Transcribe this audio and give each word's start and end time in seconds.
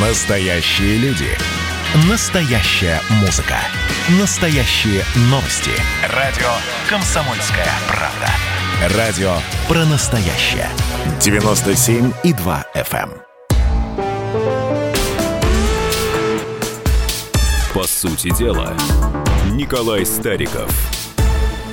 Настоящие 0.00 0.96
люди. 0.98 1.26
Настоящая 2.08 3.00
музыка. 3.20 3.56
Настоящие 4.20 5.02
новости. 5.22 5.72
Радио 6.14 6.46
«Комсомольская 6.88 7.66
правда». 7.88 8.96
Радио 8.96 9.32
про 9.66 9.84
настоящее. 9.86 10.68
97,2 11.18 12.64
FM. 12.76 13.10
По 17.74 17.82
сути 17.82 18.32
дела, 18.36 18.76
Николай 19.50 20.06
Стариков. 20.06 20.97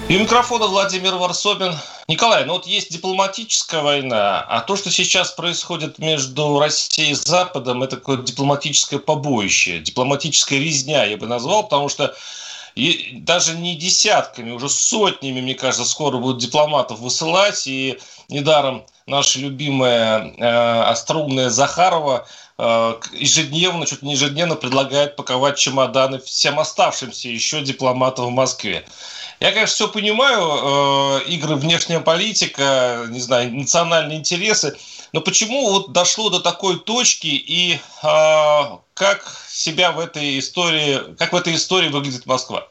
И 0.08 0.18
микрофона 0.20 0.68
Владимир 0.68 1.16
Варсобин. 1.16 1.74
Николай, 2.08 2.46
ну 2.46 2.54
вот 2.54 2.68
есть 2.68 2.92
дипломатическая 2.92 3.82
война, 3.82 4.42
а 4.42 4.62
то, 4.62 4.76
что 4.76 4.92
сейчас 4.92 5.32
происходит 5.32 5.98
между 5.98 6.60
Россией 6.60 7.12
и 7.12 7.16
Западом, 7.16 7.82
это 7.82 7.98
такое 7.98 8.18
дипломатическое 8.18 9.00
побоище, 9.00 9.80
дипломатическая 9.80 10.60
резня, 10.60 11.06
я 11.06 11.18
бы 11.18 11.26
назвал, 11.26 11.64
потому 11.64 11.90
что 11.90 12.16
и 12.76 13.14
даже 13.14 13.56
не 13.56 13.76
десятками, 13.76 14.52
уже 14.52 14.70
сотнями, 14.70 15.42
мне 15.42 15.56
кажется, 15.56 15.90
скоро 15.90 16.18
будут 16.18 16.40
дипломатов 16.40 17.00
высылать, 17.00 17.66
и 17.66 17.98
недаром 18.30 18.86
наша 19.08 19.40
любимая 19.40 20.34
э, 20.38 20.82
острунная 20.84 21.50
Захарова 21.50 22.28
э, 22.58 22.96
ежедневно, 23.14 23.86
чуть 23.86 24.04
не 24.04 24.14
ежедневно 24.14 24.56
предлагает 24.56 25.16
паковать 25.16 25.58
чемоданы 25.58 26.20
всем 26.20 26.60
оставшимся 26.60 27.30
еще 27.30 27.62
дипломатам 27.62 28.26
в 28.28 28.32
Москве. 28.32 28.86
Я, 29.40 29.52
конечно, 29.52 29.76
все 29.76 29.88
понимаю, 29.90 31.22
э, 31.22 31.30
игры 31.30 31.56
внешняя 31.56 32.00
политика, 32.00 33.06
не 33.10 33.20
знаю, 33.20 33.54
национальные 33.54 34.20
интересы, 34.20 34.78
но 35.12 35.22
почему 35.22 35.70
вот 35.70 35.92
дошло 35.92 36.30
до 36.30 36.40
такой 36.40 36.80
точки 36.80 37.28
и 37.28 37.74
э, 37.74 38.78
как 38.94 39.26
себя 39.50 39.92
в 39.92 40.00
этой 40.00 40.40
истории, 40.40 41.16
как 41.18 41.34
в 41.34 41.36
этой 41.36 41.56
истории 41.56 41.90
выглядит 41.90 42.26
Москва? 42.26 42.68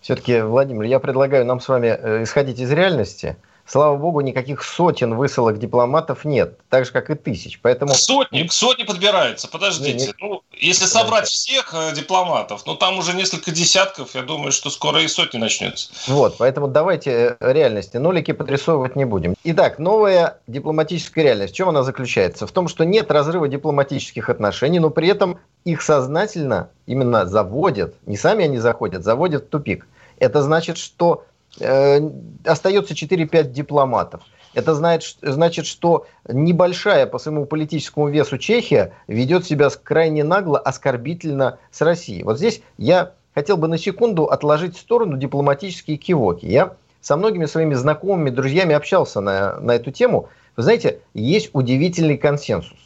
Все-таки, 0.00 0.40
Владимир, 0.40 0.84
я 0.84 0.98
предлагаю 0.98 1.44
нам 1.44 1.60
с 1.60 1.68
вами 1.68 1.88
э, 1.88 2.22
исходить 2.24 2.58
из 2.58 2.70
реальности– 2.70 3.36
слава 3.68 3.96
богу, 3.96 4.20
никаких 4.20 4.62
сотен 4.62 5.14
высылок 5.14 5.58
дипломатов 5.58 6.24
нет, 6.24 6.58
так 6.70 6.86
же, 6.86 6.92
как 6.92 7.10
и 7.10 7.14
тысяч. 7.14 7.60
Поэтому... 7.60 7.94
Сотни, 7.94 8.44
к 8.44 8.52
сотне 8.52 8.84
подбираются, 8.84 9.48
подождите. 9.48 10.06
Не, 10.06 10.14
Ну, 10.18 10.42
если 10.52 10.86
собрать 10.86 11.28
всех 11.28 11.74
э, 11.74 11.94
дипломатов, 11.94 12.62
ну, 12.66 12.74
там 12.74 12.98
уже 12.98 13.14
несколько 13.14 13.50
десятков, 13.50 14.14
я 14.14 14.22
думаю, 14.22 14.52
что 14.52 14.70
скоро 14.70 15.02
и 15.02 15.08
сотни 15.08 15.38
начнется. 15.38 15.90
Вот, 16.06 16.36
поэтому 16.38 16.68
давайте 16.68 17.36
э, 17.38 17.52
реальности, 17.52 17.98
нолики 17.98 18.32
подрисовывать 18.32 18.96
не 18.96 19.04
будем. 19.04 19.34
Итак, 19.44 19.78
новая 19.78 20.38
дипломатическая 20.46 21.24
реальность, 21.24 21.52
в 21.52 21.56
чем 21.56 21.68
она 21.68 21.82
заключается? 21.82 22.46
В 22.46 22.52
том, 22.52 22.68
что 22.68 22.84
нет 22.84 23.10
разрыва 23.10 23.48
дипломатических 23.48 24.30
отношений, 24.30 24.78
но 24.78 24.90
при 24.90 25.08
этом 25.08 25.38
их 25.64 25.82
сознательно 25.82 26.70
именно 26.86 27.26
заводят, 27.26 27.94
не 28.06 28.16
сами 28.16 28.44
они 28.44 28.58
заходят, 28.58 29.04
заводят 29.04 29.44
в 29.44 29.48
тупик. 29.48 29.86
Это 30.18 30.42
значит, 30.42 30.78
что 30.78 31.24
остается 31.56 32.94
4-5 32.94 33.50
дипломатов. 33.50 34.22
Это 34.54 34.74
значит, 34.74 35.18
значит, 35.22 35.66
что 35.66 36.06
небольшая 36.26 37.06
по 37.06 37.18
своему 37.18 37.44
политическому 37.46 38.08
весу 38.08 38.38
Чехия 38.38 38.92
ведет 39.06 39.44
себя 39.44 39.68
крайне 39.70 40.24
нагло, 40.24 40.58
оскорбительно 40.58 41.58
с 41.70 41.80
Россией. 41.80 42.22
Вот 42.24 42.38
здесь 42.38 42.62
я 42.76 43.12
хотел 43.34 43.56
бы 43.56 43.68
на 43.68 43.78
секунду 43.78 44.24
отложить 44.24 44.76
в 44.76 44.80
сторону 44.80 45.16
дипломатические 45.16 45.96
кивоки. 45.96 46.46
Я 46.46 46.74
со 47.00 47.16
многими 47.16 47.46
своими 47.46 47.74
знакомыми, 47.74 48.30
друзьями 48.30 48.74
общался 48.74 49.20
на, 49.20 49.60
на 49.60 49.72
эту 49.72 49.92
тему. 49.92 50.28
Вы 50.56 50.64
знаете, 50.64 51.00
есть 51.14 51.50
удивительный 51.52 52.16
консенсус. 52.16 52.76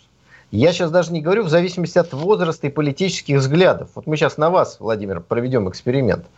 Я 0.50 0.72
сейчас 0.72 0.90
даже 0.90 1.12
не 1.12 1.22
говорю 1.22 1.44
в 1.44 1.48
зависимости 1.48 1.96
от 1.96 2.12
возраста 2.12 2.66
и 2.66 2.70
политических 2.70 3.38
взглядов. 3.38 3.88
Вот 3.94 4.06
мы 4.06 4.18
сейчас 4.18 4.36
на 4.36 4.50
вас, 4.50 4.76
Владимир, 4.80 5.20
проведем 5.20 5.70
эксперимент. 5.70 6.26
Э, 6.26 6.28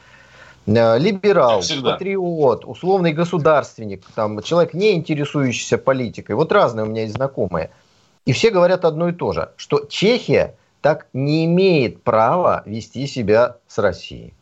либерал, 0.67 1.63
патриот, 1.83 2.65
условный 2.65 3.13
государственник, 3.13 4.05
там, 4.15 4.43
человек, 4.43 4.75
не 4.75 4.95
интересующийся 4.95 5.79
политикой. 5.79 6.33
Вот 6.33 6.53
разные 6.53 6.85
у 6.85 6.89
меня 6.89 7.03
есть 7.03 7.15
знакомые. 7.15 7.71
И 8.25 8.33
все 8.33 8.51
говорят 8.51 8.85
одно 8.85 9.09
и 9.09 9.13
то 9.13 9.33
же, 9.33 9.51
что 9.57 9.85
Чехия 9.89 10.57
так 10.81 11.07
не 11.13 11.45
имеет 11.45 12.03
права 12.03 12.63
вести 12.67 13.07
себя 13.07 13.57
с 13.67 13.79
Россией. 13.79 14.33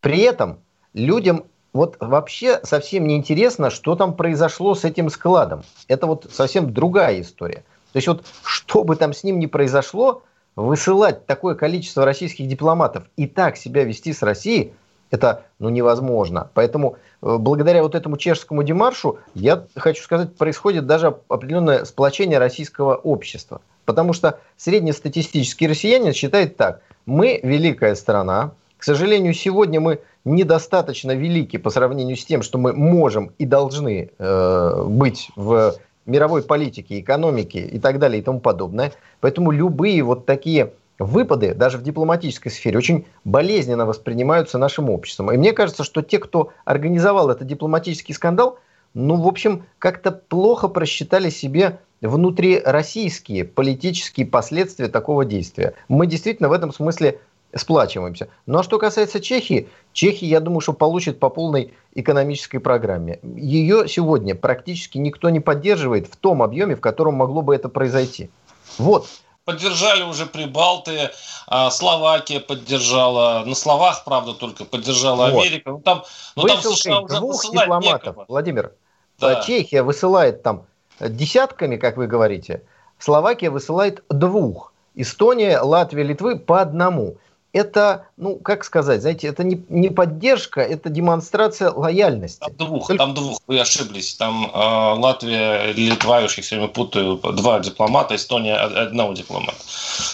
При 0.00 0.20
этом 0.20 0.58
людям 0.94 1.44
вот 1.72 1.96
вообще 1.98 2.60
совсем 2.62 3.06
не 3.06 3.16
интересно, 3.16 3.70
что 3.70 3.96
там 3.96 4.14
произошло 4.14 4.74
с 4.74 4.84
этим 4.84 5.10
складом. 5.10 5.64
Это 5.88 6.06
вот 6.06 6.28
совсем 6.32 6.72
другая 6.72 7.20
история. 7.20 7.64
То 7.92 7.96
есть 7.96 8.08
вот 8.08 8.24
что 8.44 8.84
бы 8.84 8.96
там 8.96 9.12
с 9.12 9.24
ним 9.24 9.38
ни 9.38 9.46
произошло, 9.46 10.22
высылать 10.54 11.26
такое 11.26 11.54
количество 11.54 12.04
российских 12.04 12.46
дипломатов 12.46 13.04
и 13.16 13.26
так 13.26 13.56
себя 13.56 13.82
вести 13.82 14.12
с 14.12 14.22
Россией– 14.22 14.72
это 15.10 15.44
ну, 15.58 15.68
невозможно. 15.68 16.50
Поэтому 16.54 16.96
э, 17.22 17.36
благодаря 17.38 17.82
вот 17.82 17.94
этому 17.94 18.16
чешскому 18.16 18.62
демаршу, 18.62 19.18
я 19.34 19.64
хочу 19.76 20.02
сказать, 20.02 20.34
происходит 20.36 20.86
даже 20.86 21.16
определенное 21.28 21.84
сплочение 21.84 22.38
российского 22.38 22.94
общества. 22.94 23.60
Потому 23.84 24.12
что 24.12 24.40
среднестатистический 24.56 25.68
россиянин 25.68 26.12
считает 26.12 26.56
так. 26.56 26.80
Мы 27.06 27.40
великая 27.42 27.94
страна. 27.94 28.52
К 28.78 28.84
сожалению, 28.84 29.32
сегодня 29.32 29.80
мы 29.80 30.00
недостаточно 30.24 31.12
велики 31.12 31.56
по 31.56 31.70
сравнению 31.70 32.16
с 32.16 32.24
тем, 32.24 32.42
что 32.42 32.58
мы 32.58 32.72
можем 32.72 33.32
и 33.38 33.46
должны 33.46 34.10
э, 34.18 34.84
быть 34.86 35.30
в 35.36 35.76
мировой 36.04 36.42
политике, 36.42 37.00
экономике 37.00 37.60
и 37.60 37.78
так 37.78 37.98
далее 37.98 38.20
и 38.20 38.22
тому 38.22 38.40
подобное. 38.40 38.92
Поэтому 39.20 39.50
любые 39.50 40.02
вот 40.02 40.26
такие 40.26 40.72
выпады, 40.98 41.54
даже 41.54 41.78
в 41.78 41.82
дипломатической 41.82 42.50
сфере, 42.50 42.78
очень 42.78 43.06
болезненно 43.24 43.86
воспринимаются 43.86 44.58
нашим 44.58 44.90
обществом. 44.90 45.32
И 45.32 45.36
мне 45.36 45.52
кажется, 45.52 45.84
что 45.84 46.02
те, 46.02 46.18
кто 46.18 46.52
организовал 46.64 47.30
этот 47.30 47.46
дипломатический 47.46 48.12
скандал, 48.12 48.58
ну, 48.94 49.16
в 49.16 49.26
общем, 49.26 49.64
как-то 49.78 50.10
плохо 50.10 50.68
просчитали 50.68 51.28
себе 51.28 51.80
внутрироссийские 52.00 53.44
политические 53.44 54.26
последствия 54.26 54.88
такого 54.88 55.24
действия. 55.24 55.74
Мы 55.88 56.06
действительно 56.06 56.48
в 56.48 56.52
этом 56.52 56.72
смысле 56.72 57.20
сплачиваемся. 57.54 58.28
Ну 58.44 58.58
а 58.58 58.62
что 58.62 58.78
касается 58.78 59.20
Чехии, 59.20 59.68
Чехия, 59.92 60.26
я 60.26 60.40
думаю, 60.40 60.60
что 60.60 60.72
получит 60.72 61.18
по 61.18 61.30
полной 61.30 61.72
экономической 61.94 62.58
программе. 62.58 63.18
Ее 63.22 63.88
сегодня 63.88 64.34
практически 64.34 64.98
никто 64.98 65.30
не 65.30 65.40
поддерживает 65.40 66.06
в 66.06 66.16
том 66.16 66.42
объеме, 66.42 66.76
в 66.76 66.80
котором 66.80 67.14
могло 67.14 67.42
бы 67.42 67.54
это 67.54 67.68
произойти. 67.68 68.30
Вот 68.78 69.08
поддержали 69.46 70.02
уже 70.02 70.26
Прибалты, 70.26 71.10
а 71.46 71.70
Словакия 71.70 72.40
поддержала, 72.40 73.44
на 73.46 73.54
словах, 73.54 74.04
правда, 74.04 74.34
только 74.34 74.64
поддержала 74.64 75.30
вот. 75.30 75.40
Америка. 75.40 75.70
Ну, 75.70 75.80
там, 75.80 76.04
ну, 76.34 76.42
там 76.42 76.60
США 76.60 77.00
уже 77.00 77.16
двух 77.16 77.42
дипломатов, 77.44 78.06
некого. 78.06 78.24
Владимир. 78.28 78.72
Да. 79.18 79.40
Чехия 79.42 79.82
высылает 79.82 80.42
там 80.42 80.66
десятками, 81.00 81.76
как 81.76 81.96
вы 81.96 82.06
говорите, 82.06 82.64
Словакия 82.98 83.48
высылает 83.48 84.04
двух. 84.10 84.72
Эстония, 84.94 85.60
Латвия, 85.60 86.02
Литвы 86.02 86.38
по 86.38 86.60
одному 86.60 87.16
это, 87.56 88.08
ну, 88.16 88.36
как 88.36 88.64
сказать, 88.64 89.00
знаете, 89.00 89.28
это 89.28 89.42
не, 89.42 89.64
не 89.68 89.88
поддержка, 89.88 90.60
это 90.60 90.90
демонстрация 90.90 91.70
лояльности. 91.70 92.40
Там 92.40 92.54
двух, 92.56 92.86
Только... 92.86 93.02
там 93.02 93.14
двух, 93.14 93.40
вы 93.46 93.58
ошиблись. 93.58 94.14
Там 94.16 94.50
э, 94.52 95.00
Латвия 95.00 95.72
Литва, 95.72 96.20
я 96.20 96.28
все 96.28 96.56
время 96.56 96.68
путаю, 96.68 97.16
два 97.16 97.60
дипломата, 97.60 98.14
Эстония 98.14 98.56
одного 98.56 99.14
дипломата. 99.14 99.56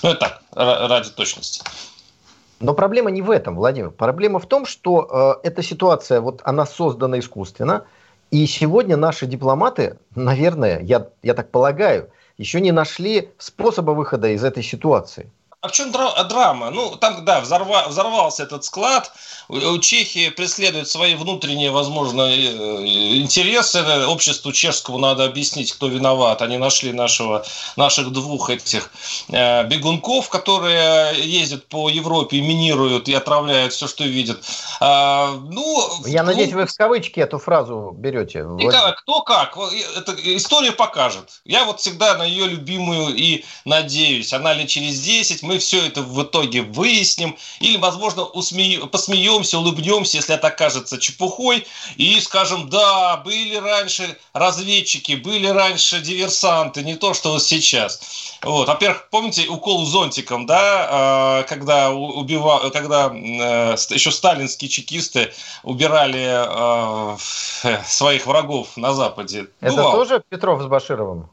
Ну, 0.02 0.10
это 0.10 0.18
так, 0.20 0.42
ради 0.88 1.10
точности. 1.10 1.62
Но 2.60 2.74
проблема 2.74 3.10
не 3.10 3.22
в 3.22 3.30
этом, 3.30 3.56
Владимир. 3.56 3.90
Проблема 3.90 4.38
в 4.38 4.46
том, 4.46 4.64
что 4.64 5.40
э, 5.42 5.48
эта 5.48 5.62
ситуация, 5.62 6.20
вот 6.20 6.42
она 6.44 6.64
создана 6.64 7.18
искусственно, 7.18 7.84
и 8.30 8.46
сегодня 8.46 8.96
наши 8.96 9.26
дипломаты, 9.26 9.98
наверное, 10.14 10.80
я, 10.80 11.08
я 11.22 11.34
так 11.34 11.50
полагаю, 11.50 12.08
еще 12.38 12.60
не 12.60 12.70
нашли 12.70 13.30
способа 13.38 13.90
выхода 13.90 14.28
из 14.28 14.44
этой 14.44 14.62
ситуации. 14.62 15.28
А 15.62 15.68
в 15.68 15.72
чем 15.72 15.92
драма? 15.92 16.70
Ну, 16.70 16.96
там, 16.96 17.24
да, 17.24 17.40
взорва, 17.40 17.84
взорвался 17.86 18.42
этот 18.42 18.64
склад. 18.64 19.12
У 19.48 19.78
Чехии 19.78 20.30
преследует 20.30 20.88
свои 20.88 21.14
внутренние, 21.14 21.70
возможно, 21.70 22.22
э, 22.22 23.16
интересы. 23.20 23.80
Обществу 24.08 24.50
чешскому 24.50 24.98
надо 24.98 25.24
объяснить, 25.24 25.72
кто 25.72 25.86
виноват. 25.86 26.42
Они 26.42 26.58
нашли 26.58 26.92
нашего, 26.92 27.44
наших 27.76 28.10
двух 28.10 28.50
этих 28.50 28.90
э, 29.28 29.64
бегунков, 29.68 30.30
которые 30.30 31.14
ездят 31.20 31.68
по 31.68 31.88
Европе, 31.88 32.40
минируют 32.40 33.08
и 33.08 33.14
отравляют 33.14 33.72
все, 33.72 33.86
что 33.86 34.02
видят. 34.02 34.42
А, 34.80 35.30
ну, 35.30 35.90
Я 36.06 36.24
ну, 36.24 36.30
надеюсь, 36.30 36.54
вы 36.54 36.66
в 36.66 36.76
кавычки 36.76 37.20
эту 37.20 37.38
фразу 37.38 37.92
берете. 37.96 38.40
Николай, 38.40 38.94
кто 38.96 39.20
как? 39.20 39.56
Это 39.96 40.16
история 40.36 40.72
покажет. 40.72 41.40
Я 41.44 41.64
вот 41.66 41.78
всегда 41.78 42.16
на 42.16 42.24
ее 42.24 42.46
любимую 42.46 43.14
и 43.14 43.44
надеюсь. 43.64 44.32
Она 44.32 44.54
ли 44.54 44.66
через 44.66 45.00
10, 45.00 45.44
мы 45.44 45.51
мы 45.52 45.58
все 45.58 45.86
это 45.86 46.00
в 46.00 46.22
итоге 46.22 46.62
выясним, 46.62 47.36
или, 47.60 47.76
возможно, 47.76 48.24
усме... 48.24 48.78
посмеемся, 48.90 49.58
улыбнемся, 49.58 50.16
если 50.16 50.34
это 50.34 50.46
окажется 50.46 50.98
чепухой, 50.98 51.66
и 51.96 52.18
скажем, 52.20 52.70
да, 52.70 53.18
были 53.18 53.56
раньше 53.56 54.16
разведчики, 54.32 55.12
были 55.12 55.46
раньше 55.46 56.00
диверсанты, 56.00 56.82
не 56.82 56.94
то, 56.94 57.12
что 57.12 57.32
вот 57.32 57.42
сейчас. 57.42 58.38
Вот. 58.42 58.66
Во-первых, 58.66 59.08
помните 59.10 59.46
укол 59.46 59.84
зонтиком, 59.84 60.46
да, 60.46 60.88
а, 60.90 61.42
когда, 61.42 61.90
убива... 61.90 62.70
когда 62.70 63.12
э, 63.12 63.76
еще 63.90 64.10
сталинские 64.10 64.70
чекисты 64.70 65.32
убирали 65.64 66.26
а, 66.32 67.16
своих 67.86 68.26
врагов 68.26 68.76
на 68.76 68.94
Западе? 68.94 69.48
Это 69.60 69.76
Бывало. 69.76 69.96
тоже 69.96 70.22
Петров 70.30 70.62
с 70.62 70.66
Башировым? 70.66 71.28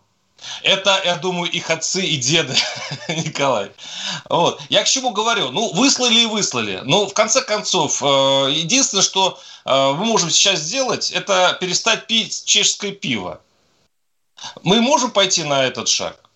Это, 0.64 1.02
я 1.06 1.16
думаю, 1.16 1.52
их 1.52 1.70
отцы 1.70 2.06
и 2.06 2.18
деды, 2.18 2.56
Николай. 3.08 3.72
Вот. 4.30 4.62
Я 4.70 4.84
к 4.84 4.88
чему 4.88 5.12
говорю? 5.12 5.52
Ну, 5.52 5.74
выслали 5.74 6.20
и 6.20 6.26
выслали. 6.26 6.82
Но, 6.84 7.08
в 7.08 7.14
конце 7.14 7.42
концов, 7.42 8.02
э, 8.02 8.06
единственное, 8.52 9.04
что 9.04 9.40
э, 9.66 9.92
мы 9.94 10.06
можем 10.06 10.30
сейчас 10.30 10.60
сделать, 10.60 11.12
это 11.12 11.58
перестать 11.60 12.08
пить 12.08 12.44
чешское 12.46 12.92
пиво. 12.92 13.42
Мы 14.64 14.82
можем 14.82 15.12
пойти 15.12 15.44
на 15.44 15.66
этот 15.66 15.88
шаг? 15.88 16.29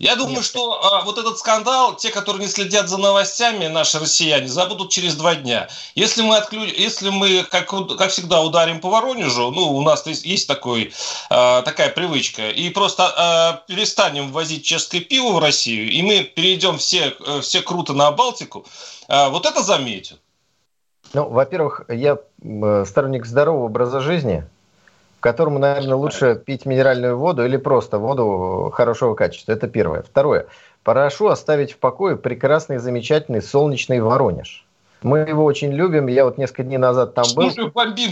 Я 0.00 0.16
думаю, 0.16 0.36
Нет. 0.36 0.44
что 0.44 0.82
а, 0.82 1.04
вот 1.04 1.18
этот 1.18 1.38
скандал, 1.38 1.94
те, 1.94 2.10
которые 2.10 2.42
не 2.42 2.50
следят 2.50 2.88
за 2.88 2.96
новостями, 2.96 3.66
наши 3.66 3.98
россияне, 3.98 4.48
забудут 4.48 4.90
через 4.90 5.14
два 5.14 5.34
дня. 5.34 5.68
Если 5.94 6.22
мы, 6.22 6.38
отклю... 6.38 6.64
Если 6.64 7.10
мы 7.10 7.44
как, 7.44 7.68
как 7.68 8.08
всегда, 8.08 8.40
ударим 8.40 8.80
по 8.80 8.88
Воронежу, 8.88 9.50
ну, 9.50 9.76
у 9.76 9.82
нас 9.82 10.06
есть, 10.06 10.24
есть 10.24 10.48
такой, 10.48 10.94
а, 11.28 11.60
такая 11.60 11.90
привычка, 11.90 12.48
и 12.48 12.70
просто 12.70 13.12
а, 13.14 13.62
перестанем 13.68 14.32
ввозить 14.32 14.64
чешское 14.64 15.02
пиво 15.02 15.32
в 15.32 15.38
Россию, 15.38 15.90
и 15.90 16.00
мы 16.00 16.22
перейдем 16.22 16.78
все, 16.78 17.14
э, 17.20 17.40
все 17.42 17.60
круто 17.60 17.92
на 17.92 18.10
Балтику, 18.10 18.64
а, 19.06 19.28
вот 19.28 19.44
это 19.44 19.62
заметят. 19.62 20.18
Ну, 21.12 21.28
во-первых, 21.28 21.82
я 21.88 22.16
сторонник 22.86 23.26
здорового 23.26 23.66
образа 23.66 24.00
жизни– 24.00 24.48
которому, 25.20 25.58
наверное, 25.58 25.96
лучше 25.96 26.34
пить 26.34 26.66
минеральную 26.66 27.16
воду 27.16 27.44
или 27.44 27.56
просто 27.56 27.98
воду 27.98 28.70
хорошего 28.74 29.14
качества. 29.14 29.52
Это 29.52 29.68
первое. 29.68 30.02
Второе. 30.02 30.46
Прошу 30.82 31.28
оставить 31.28 31.72
в 31.72 31.78
покое 31.78 32.16
прекрасный, 32.16 32.78
замечательный 32.78 33.42
солнечный 33.42 34.00
Воронеж. 34.00 34.66
Мы 35.02 35.20
его 35.20 35.44
очень 35.44 35.72
любим. 35.72 36.06
Я 36.08 36.24
вот 36.24 36.38
несколько 36.38 36.62
дней 36.62 36.78
назад 36.78 37.14
там 37.14 37.24
был. 37.34 37.48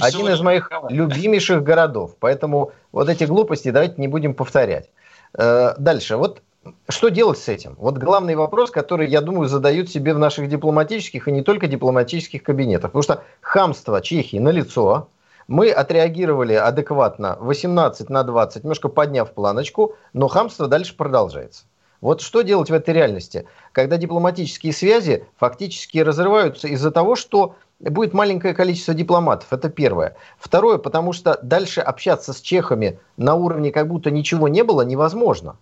Один 0.00 0.28
из 0.28 0.40
моих 0.40 0.70
любимейших 0.88 1.62
городов. 1.62 2.16
Поэтому 2.18 2.72
вот 2.92 3.08
эти 3.08 3.24
глупости 3.24 3.70
давайте 3.70 3.94
не 3.98 4.08
будем 4.08 4.34
повторять. 4.34 4.88
Э, 5.34 5.74
дальше. 5.78 6.16
Вот 6.16 6.42
что 6.88 7.08
делать 7.08 7.38
с 7.38 7.48
этим? 7.48 7.74
Вот 7.78 7.98
главный 7.98 8.34
вопрос, 8.34 8.70
который, 8.70 9.08
я 9.08 9.20
думаю, 9.20 9.48
задают 9.48 9.88
себе 9.88 10.14
в 10.14 10.18
наших 10.18 10.48
дипломатических 10.48 11.28
и 11.28 11.32
не 11.32 11.42
только 11.42 11.66
дипломатических 11.66 12.42
кабинетах. 12.42 12.92
Потому 12.92 13.02
что 13.02 13.22
хамство 13.40 14.00
Чехии 14.00 14.38
на 14.38 14.50
лицо, 14.50 15.08
мы 15.48 15.70
отреагировали 15.70 16.52
адекватно 16.52 17.36
18 17.40 18.10
на 18.10 18.22
20, 18.22 18.62
немножко 18.62 18.88
подняв 18.88 19.32
планочку, 19.32 19.96
но 20.12 20.28
хамство 20.28 20.68
дальше 20.68 20.94
продолжается. 20.94 21.64
Вот 22.00 22.20
что 22.20 22.42
делать 22.42 22.70
в 22.70 22.74
этой 22.74 22.94
реальности, 22.94 23.46
когда 23.72 23.96
дипломатические 23.96 24.72
связи 24.72 25.26
фактически 25.36 25.98
разрываются 25.98 26.68
из-за 26.68 26.92
того, 26.92 27.16
что 27.16 27.56
будет 27.80 28.12
маленькое 28.12 28.54
количество 28.54 28.94
дипломатов. 28.94 29.52
Это 29.52 29.68
первое. 29.68 30.16
Второе, 30.38 30.78
потому 30.78 31.12
что 31.12 31.38
дальше 31.42 31.80
общаться 31.80 32.32
с 32.32 32.40
чехами 32.40 33.00
на 33.16 33.34
уровне 33.34 33.72
как 33.72 33.88
будто 33.88 34.10
ничего 34.10 34.46
не 34.46 34.62
было 34.62 34.82
невозможно. 34.82 35.56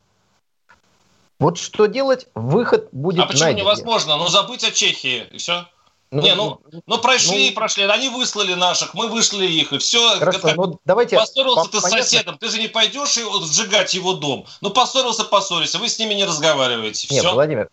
Вот 1.39 1.59
что 1.59 1.87
делать? 1.87 2.29
Выход 2.35 2.89
будет 2.93 3.25
А 3.25 3.27
почему 3.27 3.45
найден. 3.45 3.61
невозможно? 3.61 4.17
Ну 4.17 4.27
забыть 4.29 4.65
о 4.65 4.71
Чехии 4.73 5.25
и 5.31 5.39
все. 5.39 5.67
Ну, 6.13 6.23
не, 6.23 6.35
ну, 6.35 6.61
ну, 6.71 6.83
ну 6.87 6.99
прошли, 6.99 7.51
ну, 7.51 7.55
прошли. 7.55 7.85
Они 7.85 8.09
выслали 8.09 8.55
наших, 8.55 8.95
мы 8.95 9.09
выслали 9.09 9.47
их, 9.47 9.73
и 9.73 9.79
все. 9.79 10.19
Хорошо, 10.19 10.39
как, 10.41 10.57
ну, 10.57 10.79
давайте 10.85 11.17
поссорился 11.17 11.71
ты 11.71 11.81
с 11.81 11.83
соседом, 11.83 12.39
ты 12.39 12.49
же 12.49 12.61
не 12.61 12.69
пойдешь 12.69 13.17
его 13.17 13.41
сжигать 13.41 13.93
его 13.95 14.13
дом. 14.15 14.47
Ну, 14.61 14.71
поссорился, 14.71 15.25
поссорился, 15.25 15.79
вы 15.79 15.89
с 15.89 15.99
ними 15.99 16.15
не 16.15 16.25
разговариваете. 16.25 17.09
Нет, 17.11 17.25
все. 17.25 17.33
Владимир, 17.33 17.69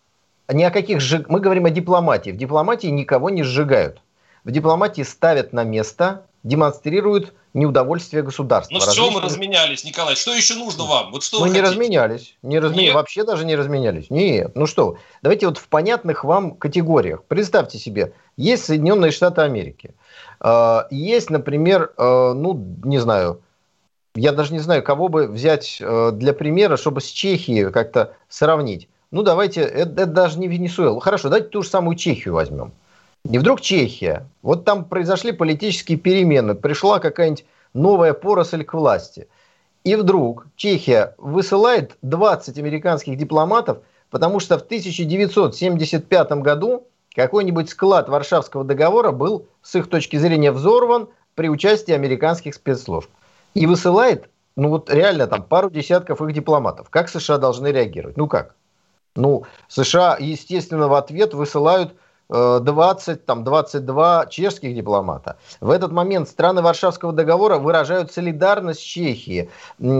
ни 0.48 0.64
о 0.64 0.70
каких 0.70 1.00
сжиг... 1.00 1.28
Мы 1.28 1.38
говорим 1.38 1.66
о 1.66 1.70
дипломатии. 1.70 2.30
В 2.30 2.36
дипломатии 2.36 2.88
никого 2.88 3.30
не 3.30 3.44
сжигают. 3.44 4.00
В 4.42 4.50
дипломатии 4.50 5.02
ставят 5.02 5.52
на 5.52 5.62
место, 5.62 6.26
демонстрируют 6.42 7.34
неудовольствие 7.54 8.22
государства. 8.22 8.74
Ну 8.74 8.80
все, 8.80 9.10
мы 9.10 9.20
разменялись, 9.20 9.84
Николай. 9.84 10.16
Что 10.16 10.34
еще 10.34 10.54
нужно 10.56 10.84
вам? 10.84 11.12
Вот 11.12 11.22
что 11.22 11.40
мы 11.40 11.48
не 11.48 11.60
разменялись. 11.60 12.36
Не 12.42 12.58
разменялись. 12.58 12.94
Вообще 12.94 13.24
даже 13.24 13.46
не 13.46 13.54
разменялись. 13.54 14.10
Нет. 14.10 14.54
Ну 14.56 14.66
что, 14.66 14.98
давайте 15.22 15.46
вот 15.46 15.58
в 15.58 15.68
понятных 15.68 16.24
вам 16.24 16.56
категориях. 16.56 17.22
Представьте 17.24 17.78
себе, 17.78 18.12
есть 18.36 18.64
Соединенные 18.64 19.12
Штаты 19.12 19.42
Америки. 19.42 19.94
А, 20.40 20.88
есть, 20.90 21.30
например, 21.30 21.92
а, 21.96 22.34
ну, 22.34 22.54
не 22.84 22.98
знаю, 22.98 23.40
я 24.16 24.32
даже 24.32 24.52
не 24.52 24.58
знаю, 24.58 24.82
кого 24.82 25.08
бы 25.08 25.28
взять 25.28 25.78
а, 25.80 26.10
для 26.10 26.32
примера, 26.32 26.76
чтобы 26.76 27.00
с 27.00 27.06
Чехией 27.06 27.70
как-то 27.70 28.14
сравнить. 28.28 28.88
Ну, 29.12 29.22
давайте, 29.22 29.60
это, 29.60 30.02
это 30.02 30.06
даже 30.06 30.40
не 30.40 30.48
Венесуэла. 30.48 31.00
Хорошо, 31.00 31.28
давайте 31.28 31.48
ту 31.48 31.62
же 31.62 31.68
самую 31.68 31.96
Чехию 31.96 32.34
возьмем. 32.34 32.72
И 33.24 33.38
вдруг 33.38 33.60
Чехия. 33.60 34.28
Вот 34.42 34.64
там 34.64 34.84
произошли 34.84 35.32
политические 35.32 35.96
перемены, 35.96 36.54
пришла 36.54 36.98
какая-нибудь 36.98 37.46
новая 37.72 38.12
поросль 38.12 38.64
к 38.64 38.74
власти. 38.74 39.28
И 39.82 39.96
вдруг 39.96 40.46
Чехия 40.56 41.14
высылает 41.18 41.96
20 42.02 42.58
американских 42.58 43.16
дипломатов, 43.16 43.78
потому 44.10 44.40
что 44.40 44.58
в 44.58 44.62
1975 44.62 46.32
году 46.32 46.86
какой-нибудь 47.14 47.70
склад 47.70 48.08
Варшавского 48.08 48.64
договора 48.64 49.10
был, 49.10 49.46
с 49.62 49.74
их 49.74 49.88
точки 49.88 50.16
зрения, 50.16 50.52
взорван 50.52 51.08
при 51.34 51.48
участии 51.48 51.92
американских 51.92 52.54
спецслужб. 52.54 53.10
И 53.54 53.66
высылает, 53.66 54.28
ну 54.56 54.68
вот 54.68 54.92
реально 54.92 55.26
там 55.26 55.42
пару 55.42 55.70
десятков 55.70 56.20
их 56.20 56.32
дипломатов. 56.32 56.90
Как 56.90 57.08
США 57.08 57.38
должны 57.38 57.68
реагировать? 57.68 58.16
Ну 58.16 58.26
как? 58.26 58.54
Ну, 59.16 59.44
США, 59.68 60.16
естественно, 60.18 60.88
в 60.88 60.94
ответ 60.94 61.34
высылают 61.34 61.94
20, 62.28 63.26
там, 63.26 63.44
22 63.44 64.26
чешских 64.26 64.74
дипломата. 64.74 65.36
В 65.60 65.70
этот 65.70 65.92
момент 65.92 66.28
страны 66.28 66.62
Варшавского 66.62 67.12
договора 67.12 67.58
выражают 67.58 68.12
солидарность 68.12 68.80
с 68.80 68.82
Чехией. 68.82 69.50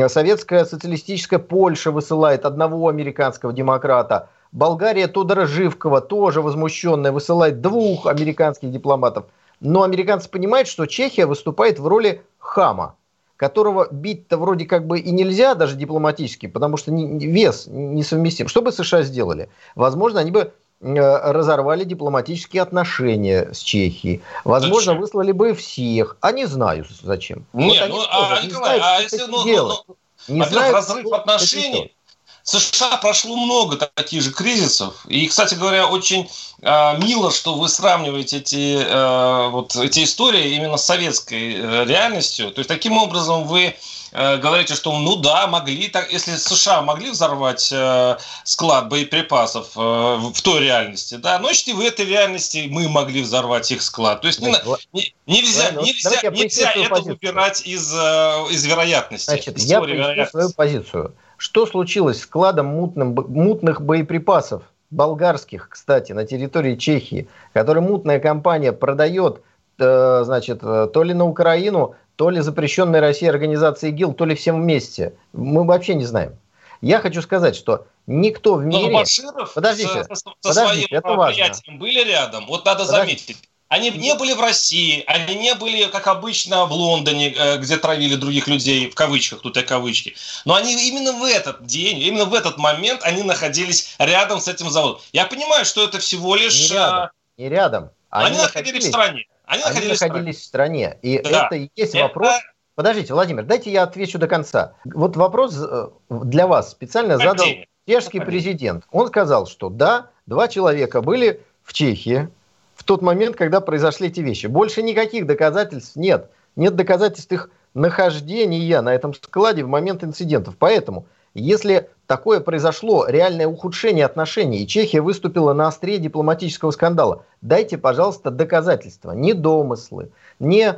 Советская 0.09 0.65
социалистическая 0.65 1.39
Польша 1.39 1.91
высылает 1.91 2.47
одного 2.47 2.89
американского 2.89 3.53
демократа. 3.53 4.29
Болгария 4.53 5.09
Тодора 5.09 5.47
Живкова, 5.47 6.01
тоже 6.01 6.41
возмущенная, 6.41 7.13
высылает 7.13 7.61
двух 7.61 8.07
американских 8.07 8.71
дипломатов. 8.71 9.27
Но 9.61 9.83
американцы 9.83 10.29
понимают, 10.29 10.69
что 10.69 10.87
Чехия 10.87 11.27
выступает 11.27 11.79
в 11.79 11.87
роли 11.87 12.23
хама, 12.39 12.95
которого 13.37 13.89
бить-то 13.91 14.39
вроде 14.39 14.65
как 14.65 14.87
бы 14.87 15.01
и 15.01 15.11
нельзя 15.11 15.55
даже 15.55 15.77
дипломатически, 15.77 16.47
потому 16.47 16.77
что 16.77 16.93
вес 16.93 17.67
несовместим. 17.67 18.49
Что 18.49 18.63
бы 18.63 18.73
США 18.73 19.03
сделали? 19.03 19.49
Возможно, 19.75 20.21
они 20.21 20.31
бы 20.31 20.53
Э, 20.64 20.64
разорвали 20.81 21.85
дипломатические 21.85 22.63
отношения 22.63 23.51
с 23.53 23.61
Чехией. 23.61 24.23
Возможно, 24.45 24.93
зачем? 24.93 25.01
выслали 25.01 25.33
бы 25.33 25.55
всех. 25.55 26.17
А 26.21 26.33
не 26.33 26.47
знаю 26.47 26.87
зачем. 27.03 27.47
Нет, 27.53 27.89
вот 27.91 28.01
ну, 28.01 28.07
а, 28.11 28.41
не 28.41 28.49
Николай, 28.49 28.79
знают, 28.79 28.85
а 28.85 29.03
если 29.03 29.31
ну, 29.31 29.45
ну, 29.45 29.85
ну, 30.29 30.35
не 30.35 30.45
знают, 30.45 30.75
разрыв 30.75 31.13
отношений, 31.13 31.95
США 32.43 32.99
прошло 32.99 33.37
много 33.37 33.77
таких 33.77 34.23
же 34.23 34.31
кризисов. 34.31 35.07
И, 35.07 35.27
кстати 35.27 35.55
говоря, 35.55 35.89
очень 35.89 36.29
э, 36.61 36.99
мило, 36.99 37.31
что 37.33 37.55
вы 37.55 37.71
сравниваете 37.71 38.39
эти, 38.39 38.77
э, 38.77 39.49
вот, 39.49 39.75
эти 39.77 40.05
истории 40.05 40.55
именно 40.55 40.77
с 40.77 40.85
советской 40.85 41.55
э, 41.55 41.85
реальностью. 41.87 42.51
То 42.51 42.59
есть, 42.59 42.69
таким 42.69 42.99
образом, 42.99 43.45
вы 43.45 43.69
Э, 43.69 43.94
говорите, 44.15 44.75
что 44.75 44.97
ну 44.99 45.17
да, 45.17 45.47
могли, 45.49 45.89
так, 45.89 46.13
если 46.13 46.37
США 46.37 46.83
могли 46.83 47.11
взорвать 47.11 47.71
э, 47.73 48.17
склад 48.45 48.89
боеприпасов 48.89 49.73
э, 49.77 49.81
в 49.81 50.41
той 50.41 50.61
реальности, 50.61 51.17
да, 51.17 51.39
значит 51.41 51.69
и 51.69 51.73
в 51.73 51.81
этой 51.81 52.07
реальности 52.07 52.69
мы 52.71 52.89
могли 52.89 53.23
взорвать 53.23 53.71
их 53.73 53.83
склад. 53.83 54.21
То 54.21 54.29
есть 54.29 54.41
не, 54.41 54.55
не, 54.93 55.15
нельзя, 55.27 55.65
Ладно, 55.65 55.81
нельзя, 55.81 56.31
нельзя 56.31 56.71
это 56.71 56.91
позицию. 56.91 57.19
выбирать 57.21 57.67
из, 57.67 57.93
э, 57.93 58.53
из 58.53 58.65
вероятности. 58.65 59.31
Значит, 59.31 59.57
из 59.59 59.65
я 59.65 59.81
поясню 59.81 60.27
свою 60.27 60.51
позицию. 60.53 61.15
Что 61.37 61.67
случилось 61.67 62.21
с 62.21 62.23
складом 62.23 62.67
мутным, 62.67 63.15
мутных 63.15 63.81
боеприпасов, 63.81 64.63
болгарских, 64.91 65.69
кстати, 65.71 66.13
на 66.13 66.25
территории 66.25 66.77
Чехии, 66.77 67.29
который 67.53 67.83
мутная 67.83 68.21
компания 68.21 68.73
продает 68.73 69.43
э, 69.79 70.23
значит, 70.25 70.61
э, 70.63 70.89
то 70.93 71.03
ли 71.03 71.15
на 71.15 71.25
Украину, 71.25 71.97
то 72.17 72.31
ли 72.31 72.41
запрещенной 72.41 73.01
России 73.01 73.29
организации 73.29 73.91
ИГИЛ, 73.91 74.15
то 74.15 74.25
ли 74.25 74.35
всем 74.35 74.63
вместе. 74.63 75.15
Мы 75.33 75.65
вообще 75.65 75.95
не 75.95 76.05
знаем. 76.05 76.37
Я 76.81 77.01
хочу 77.01 77.23
сказать, 77.23 77.57
что 77.57 77.87
никто 78.07 78.55
в 78.55 78.63
ну, 78.63 78.67
мире... 78.67 78.93
Но 78.93 78.99
Баширов 78.99 79.55
подождите, 79.55 80.05
со, 80.05 80.15
со, 80.15 80.31
подождите, 80.43 80.87
своим 80.87 80.99
это 80.99 81.09
важно. 81.15 81.55
были 81.79 82.05
рядом. 82.05 82.47
Вот 82.47 82.65
надо 82.65 82.85
подождите. 82.85 83.23
заметить. 83.35 83.49
Они 83.69 83.91
не 83.91 84.15
были 84.15 84.35
в 84.35 84.41
России, 84.41 85.03
они 85.07 85.35
не 85.35 85.55
были, 85.55 85.87
как 85.87 86.07
обычно, 86.07 86.67
в 86.67 86.73
Лондоне, 86.73 87.35
э, 87.35 87.57
где 87.57 87.77
травили 87.77 88.15
других 88.15 88.47
людей, 88.47 88.89
в 88.89 88.95
кавычках, 88.95 89.41
тут 89.41 89.57
я 89.57 89.63
кавычки. 89.63 90.15
Но 90.45 90.55
они 90.55 90.75
именно 90.89 91.13
в 91.13 91.25
этот 91.25 91.65
день, 91.67 91.99
именно 91.99 92.27
в 92.27 92.35
этот 92.35 92.59
момент 92.59 93.01
они 93.03 93.23
находились 93.23 93.97
рядом 93.99 94.41
с 94.41 94.47
этим 94.47 94.71
заводом. 94.71 95.01
Я 95.13 95.27
понимаю, 95.27 95.65
что 95.65 95.83
это 95.83 95.99
всего 95.99 96.37
лишь... 96.37 96.71
Не 96.71 96.75
рядом. 96.77 97.11
Не 97.37 97.49
рядом. 97.49 97.91
Они, 98.11 98.27
они 98.27 98.39
находились 98.39 98.85
в 98.85 98.89
стране. 98.89 99.27
Они, 99.47 99.63
они 99.63 99.75
находились, 99.75 100.01
находились 100.01 100.41
в 100.41 100.45
стране. 100.45 100.99
И 101.03 101.21
да. 101.23 101.47
это 101.47 101.57
и 101.57 101.71
есть 101.77 101.95
это... 101.95 102.05
вопрос... 102.05 102.33
Подождите, 102.75 103.15
Владимир, 103.15 103.45
дайте 103.45 103.71
я 103.71 103.85
отвечу 103.85 104.19
до 104.19 104.27
конца. 104.27 104.75
Вот 104.85 105.17
вопрос 105.17 105.57
э, 105.57 105.89
для 106.11 106.49
вас 106.49 106.73
специально 106.73 107.19
задал 107.19 107.47
чешский 107.87 108.19
президент. 108.19 108.85
Он 108.91 109.07
сказал, 109.07 109.47
что 109.47 109.69
да, 109.69 110.11
два 110.27 110.49
человека 110.49 111.01
были 111.01 111.41
в 111.63 111.73
Чехии, 111.73 112.29
в 112.75 112.83
тот 112.83 113.01
момент, 113.01 113.37
когда 113.37 113.61
произошли 113.61 114.09
эти 114.09 114.21
вещи. 114.21 114.47
Больше 114.47 114.83
никаких 114.83 115.27
доказательств 115.27 115.95
нет. 115.95 116.31
Нет 116.57 116.75
доказательств 116.75 117.31
их 117.31 117.51
нахождения 117.75 118.81
на 118.81 118.93
этом 118.95 119.15
складе 119.15 119.65
в 119.65 119.69
момент 119.69 120.03
инцидентов. 120.03 120.57
Поэтому, 120.59 121.07
если 121.35 121.89
такое 122.07 122.41
произошло, 122.41 123.07
реальное 123.07 123.47
ухудшение 123.47 124.05
отношений, 124.05 124.63
и 124.63 124.67
Чехия 124.67 125.01
выступила 125.01 125.53
на 125.53 125.69
острие 125.69 125.99
дипломатического 125.99 126.71
скандала, 126.71 127.25
дайте, 127.41 127.79
пожалуйста, 127.79 128.31
доказательства. 128.31 129.13
Не 129.13 129.33
домыслы, 129.33 130.11
не 130.39 130.67
э, 130.67 130.77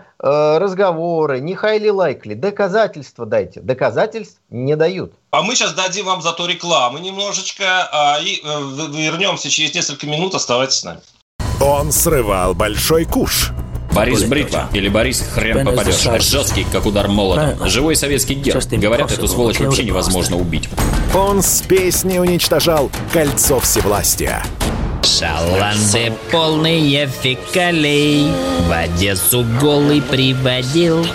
разговоры, 0.58 1.40
не 1.40 1.54
хайли 1.54 1.88
лайкли. 1.88 2.34
Доказательства 2.34 3.26
дайте. 3.26 3.60
Доказательств 3.60 4.40
не 4.50 4.76
дают. 4.76 5.12
А 5.30 5.42
мы 5.42 5.54
сейчас 5.54 5.74
дадим 5.74 6.06
вам 6.06 6.22
зато 6.22 6.46
рекламу 6.46 6.98
немножечко, 6.98 7.88
а, 7.92 8.18
и 8.20 8.40
э, 8.42 8.60
вернемся 8.92 9.50
через 9.50 9.74
несколько 9.74 10.06
минут. 10.06 10.34
Оставайтесь 10.34 10.78
с 10.78 10.84
нами. 10.84 11.00
Он 11.60 11.90
срывал 11.90 12.54
большой 12.54 13.04
куш. 13.04 13.52
Борис 13.96 14.24
Бритва 14.24 14.68
или 14.74 14.88
Борис 14.88 15.24
Хрен 15.34 15.64
попадешь. 15.64 16.06
Жесткий, 16.22 16.66
как 16.70 16.84
удар 16.84 17.08
молотом. 17.08 17.66
Живой 17.66 17.96
советский 17.96 18.34
герб. 18.34 18.62
Говорят, 18.70 19.10
эту 19.10 19.26
сволочь 19.26 19.58
вообще 19.58 19.84
невозможно 19.84 20.36
убить. 20.36 20.68
Он 21.14 21.42
с 21.42 21.62
песней 21.62 22.20
уничтожал 22.20 22.90
кольцо 23.12 23.58
всевластия. 23.60 24.42
Шаланды 25.02 26.12
полные 26.30 27.06
фекалей 27.06 28.28
В 28.68 28.72
Одессу 28.72 29.46
голый 29.60 30.02
приводил 30.02 31.06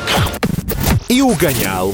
и 1.07 1.21
угонял 1.21 1.93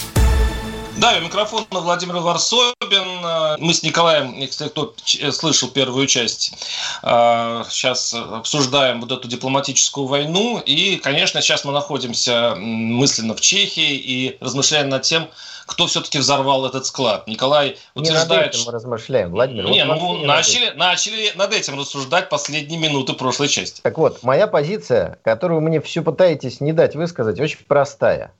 да, 1.01 1.17
у 1.17 1.21
микрофона 1.21 1.65
Владимир 1.71 2.17
Варсобин. 2.17 3.59
Мы 3.59 3.73
с 3.73 3.81
Николаем, 3.81 4.37
если 4.37 4.67
кто 4.67 4.93
слышал 5.31 5.69
первую 5.69 6.05
часть, 6.05 6.53
сейчас 7.01 8.13
обсуждаем 8.13 9.01
вот 9.01 9.11
эту 9.11 9.27
дипломатическую 9.27 10.05
войну. 10.05 10.61
И, 10.63 10.97
конечно, 10.97 11.41
сейчас 11.41 11.65
мы 11.65 11.73
находимся 11.73 12.53
мысленно 12.55 13.35
в 13.35 13.41
Чехии 13.41 13.95
и 13.95 14.37
размышляем 14.39 14.89
над 14.89 15.01
тем, 15.01 15.27
кто 15.65 15.87
все-таки 15.87 16.19
взорвал 16.19 16.67
этот 16.67 16.85
склад. 16.85 17.27
Николай 17.27 17.77
утверждает... 17.95 18.29
Не 18.29 18.35
над 18.35 18.55
этим 18.55 18.63
мы 18.65 18.71
размышляем, 18.71 19.31
Владимир. 19.31 19.65
Не, 19.69 19.85
вот 19.85 19.97
ну, 19.97 20.25
начали, 20.25 20.67
над 20.67 20.77
начали 20.77 21.31
над 21.33 21.53
этим 21.53 21.79
рассуждать 21.79 22.29
последние 22.29 22.79
минуты 22.79 23.13
прошлой 23.13 23.47
части. 23.47 23.81
Так 23.81 23.97
вот, 23.97 24.21
моя 24.21 24.45
позиция, 24.45 25.17
которую 25.23 25.61
мне 25.61 25.81
все 25.81 26.03
пытаетесь 26.03 26.61
не 26.61 26.73
дать 26.73 26.95
высказать, 26.95 27.39
очень 27.39 27.59
простая. 27.67 28.33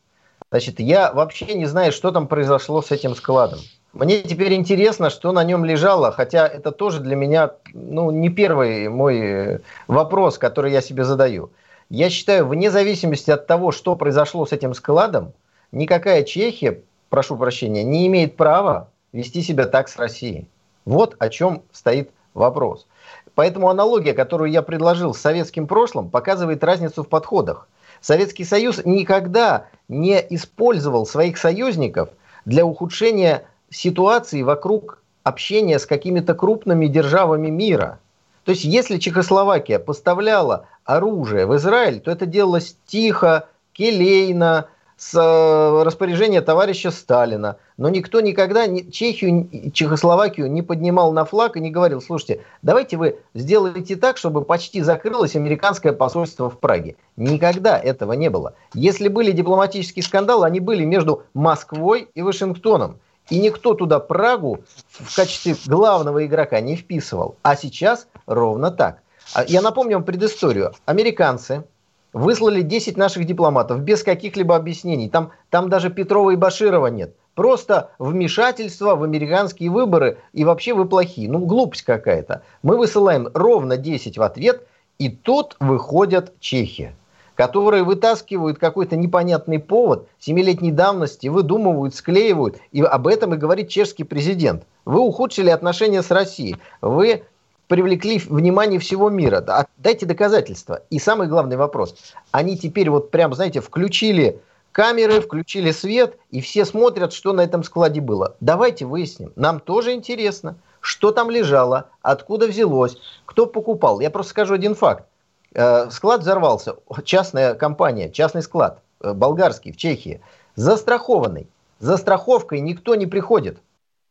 Значит, 0.52 0.82
я 0.82 1.14
вообще 1.14 1.54
не 1.54 1.66
знаю, 1.66 1.94
что 1.94 2.12
там 2.12 2.28
произошло 2.28 2.82
с 2.82 2.92
этим 2.92 3.16
складом. 3.16 3.60
Мне 3.94 4.22
теперь 4.22 4.54
интересно, 4.54 5.10
что 5.10 5.32
на 5.32 5.46
нем 5.46 5.64
лежало, 5.64 6.12
хотя 6.12 6.46
это 6.46 6.72
тоже 6.72 7.00
для 7.00 7.16
меня 7.16 7.52
ну, 7.74 8.12
не 8.12 8.30
первый 8.30 8.90
мой 8.90 9.20
э, 9.20 9.60
вопрос, 9.88 10.38
который 10.38 10.74
я 10.74 10.82
себе 10.82 11.06
задаю. 11.06 11.52
Я 11.90 12.10
считаю, 12.10 12.48
вне 12.48 12.70
зависимости 12.70 13.32
от 13.32 13.48
того, 13.48 13.72
что 13.72 13.96
произошло 13.96 14.46
с 14.46 14.52
этим 14.52 14.74
складом, 14.74 15.32
никакая 15.72 16.24
Чехия, 16.24 16.82
прошу 17.10 17.38
прощения, 17.38 17.84
не 17.84 18.08
имеет 18.08 18.36
права 18.36 18.90
вести 19.14 19.42
себя 19.42 19.68
так 19.68 19.88
с 19.88 19.96
Россией. 19.96 20.48
Вот 20.84 21.16
о 21.20 21.30
чем 21.30 21.64
стоит 21.72 22.12
вопрос. 22.34 22.88
Поэтому 23.36 23.70
аналогия, 23.70 24.14
которую 24.14 24.52
я 24.52 24.62
предложил 24.62 25.14
с 25.14 25.22
советским 25.22 25.66
прошлым, 25.66 26.10
показывает 26.10 26.64
разницу 26.64 27.04
в 27.04 27.08
подходах. 27.08 27.70
Советский 28.02 28.44
Союз 28.44 28.82
никогда 28.84 29.68
не 29.88 30.20
использовал 30.32 31.06
своих 31.06 31.38
союзников 31.38 32.10
для 32.46 32.66
ухудшения 32.66 33.46
ситуации 33.70 34.42
вокруг 34.42 35.02
общения 35.24 35.78
с 35.78 35.86
какими-то 35.86 36.34
крупными 36.34 36.88
державами 36.88 37.50
мира. 37.50 38.00
То 38.44 38.52
есть 38.52 38.64
если 38.64 38.98
Чехословакия 38.98 39.78
поставляла 39.78 40.66
оружие 40.84 41.46
в 41.46 41.56
Израиль, 41.56 42.00
то 42.00 42.10
это 42.10 42.26
делалось 42.26 42.76
тихо, 42.88 43.48
келейно, 43.74 44.68
с 45.02 45.16
э, 45.16 45.84
распоряжения 45.84 46.42
товарища 46.42 46.92
Сталина. 46.92 47.58
Но 47.76 47.90
никто 47.90 48.22
никогда 48.22 48.68
Чехию, 48.68 49.72
Чехословакию 49.74 50.50
не 50.52 50.62
поднимал 50.62 51.12
на 51.12 51.26
флаг 51.26 51.58
и 51.58 51.60
не 51.60 51.72
говорил, 51.72 52.02
слушайте, 52.02 52.44
давайте 52.62 52.98
вы 52.98 53.18
сделаете 53.34 53.96
так, 53.96 54.18
чтобы 54.18 54.44
почти 54.44 54.82
закрылось 54.84 55.36
американское 55.36 55.92
посольство 55.92 56.52
в 56.52 56.60
Праге. 56.60 56.98
Никогда 57.18 57.80
этого 57.80 58.14
не 58.14 58.30
было. 58.30 58.54
Если 58.76 59.08
были 59.08 59.32
дипломатические 59.32 60.04
скандалы, 60.04 60.46
они 60.46 60.60
были 60.60 60.86
между 60.86 61.24
Москвой 61.34 62.08
и 62.14 62.22
Вашингтоном. 62.22 63.00
И 63.32 63.40
никто 63.40 63.74
туда 63.74 64.00
Прагу 64.00 64.60
в 64.92 65.16
качестве 65.16 65.56
главного 65.66 66.24
игрока 66.28 66.62
не 66.62 66.76
вписывал. 66.76 67.38
А 67.42 67.56
сейчас 67.56 68.06
ровно 68.28 68.70
так. 68.70 69.02
А 69.34 69.46
я 69.46 69.62
напомню 69.62 69.96
вам 69.96 70.04
предысторию. 70.04 70.74
Американцы 70.86 71.64
выслали 72.14 72.62
10 72.62 72.98
наших 72.98 73.26
дипломатов 73.26 73.82
без 73.82 74.04
каких-либо 74.04 74.56
объяснений. 74.56 75.10
Там, 75.10 75.32
там 75.50 75.70
даже 75.70 75.90
Петрова 75.90 76.32
и 76.32 76.36
Баширова 76.36 76.88
нет. 76.88 77.16
Просто 77.36 77.92
вмешательство 77.98 78.96
в 78.96 79.04
американские 79.04 79.70
выборы 79.70 80.18
и 80.34 80.44
вообще 80.44 80.74
вы 80.74 80.86
плохие. 80.86 81.30
Ну, 81.30 81.40
глупость 81.40 81.84
какая-то. 81.84 82.44
Мы 82.62 82.78
высылаем 82.78 83.30
ровно 83.34 83.78
10 83.78 84.18
в 84.18 84.22
ответ, 84.22 84.68
и 85.00 85.10
тут 85.10 85.56
выходят 85.60 86.34
чехи, 86.40 86.94
которые 87.36 87.84
вытаскивают 87.84 88.60
какой-то 88.60 88.98
непонятный 88.98 89.60
повод 89.60 90.08
семилетней 90.20 90.72
давности, 90.72 91.28
выдумывают, 91.28 91.96
склеивают. 91.96 92.58
И 92.74 92.82
об 92.82 93.08
этом 93.08 93.34
и 93.34 93.38
говорит 93.38 93.70
чешский 93.70 94.04
президент. 94.04 94.64
Вы 94.84 95.00
ухудшили 95.00 95.50
отношения 95.50 96.04
с 96.04 96.12
Россией. 96.12 96.58
Вы 96.82 97.24
привлекли 97.72 98.20
внимание 98.20 98.82
всего 98.82 99.10
мира. 99.10 99.66
Дайте 99.78 100.06
доказательства. 100.06 100.82
И 100.90 101.00
самый 101.00 101.30
главный 101.30 101.56
вопрос. 101.56 101.96
Они 102.32 102.58
теперь 102.58 102.90
вот 102.90 103.12
прям, 103.12 103.34
знаете, 103.34 103.62
включили 103.62 104.42
камеры, 104.74 105.22
включили 105.22 105.72
свет, 105.72 106.18
и 106.32 106.42
все 106.42 106.66
смотрят, 106.66 107.14
что 107.14 107.32
на 107.32 107.40
этом 107.40 107.64
складе 107.64 108.02
было. 108.02 108.36
Давайте 108.42 108.86
выясним. 108.86 109.32
Нам 109.38 109.62
тоже 109.62 109.94
интересно, 109.94 110.58
что 110.82 111.14
там 111.14 111.32
лежало, 111.32 111.86
откуда 112.02 112.48
взялось, 112.48 112.98
кто 113.24 113.46
покупал. 113.46 114.02
Я 114.02 114.10
просто 114.10 114.32
скажу 114.32 114.54
один 114.54 114.76
факт. 114.76 115.06
Э, 115.54 115.90
склад 115.92 116.20
взорвался. 116.20 116.76
Частная 117.06 117.54
компания, 117.54 118.10
частный 118.10 118.42
склад, 118.42 118.82
э, 119.00 119.14
болгарский, 119.14 119.72
в 119.72 119.78
Чехии. 119.78 120.20
Застрахованный. 120.56 121.48
За 121.80 121.96
страховкой 121.96 122.60
никто 122.60 122.96
не 122.96 123.06
приходит. 123.06 123.60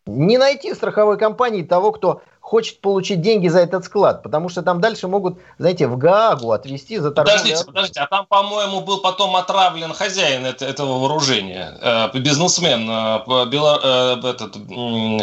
Не 0.07 0.39
найти 0.39 0.73
страховой 0.73 1.19
компании 1.19 1.63
того, 1.63 1.93
кто 1.93 2.23
хочет 2.41 2.81
получить 2.81 3.21
деньги 3.21 3.49
за 3.49 3.61
этот 3.61 3.85
склад, 3.85 4.23
потому 4.23 4.49
что 4.49 4.63
там 4.63 4.81
дальше 4.81 5.07
могут, 5.07 5.39
знаете, 5.59 5.87
в 5.87 5.97
Гаагу 5.97 6.51
отвезти 6.51 6.99
за 6.99 7.11
торговлю. 7.11 7.39
Подождите, 7.39 7.65
подождите, 7.65 8.01
а 8.01 8.07
там, 8.07 8.27
по-моему, 8.27 8.81
был 8.81 8.99
потом 8.99 9.37
отравлен 9.37 9.93
хозяин 9.93 10.45
этого 10.47 10.99
вооружения, 10.99 11.79
э, 11.81 12.19
бизнесмен, 12.19 12.89
э, 12.91 13.47
бело, 13.47 13.81
э, 13.83 14.29
этот, 14.31 14.57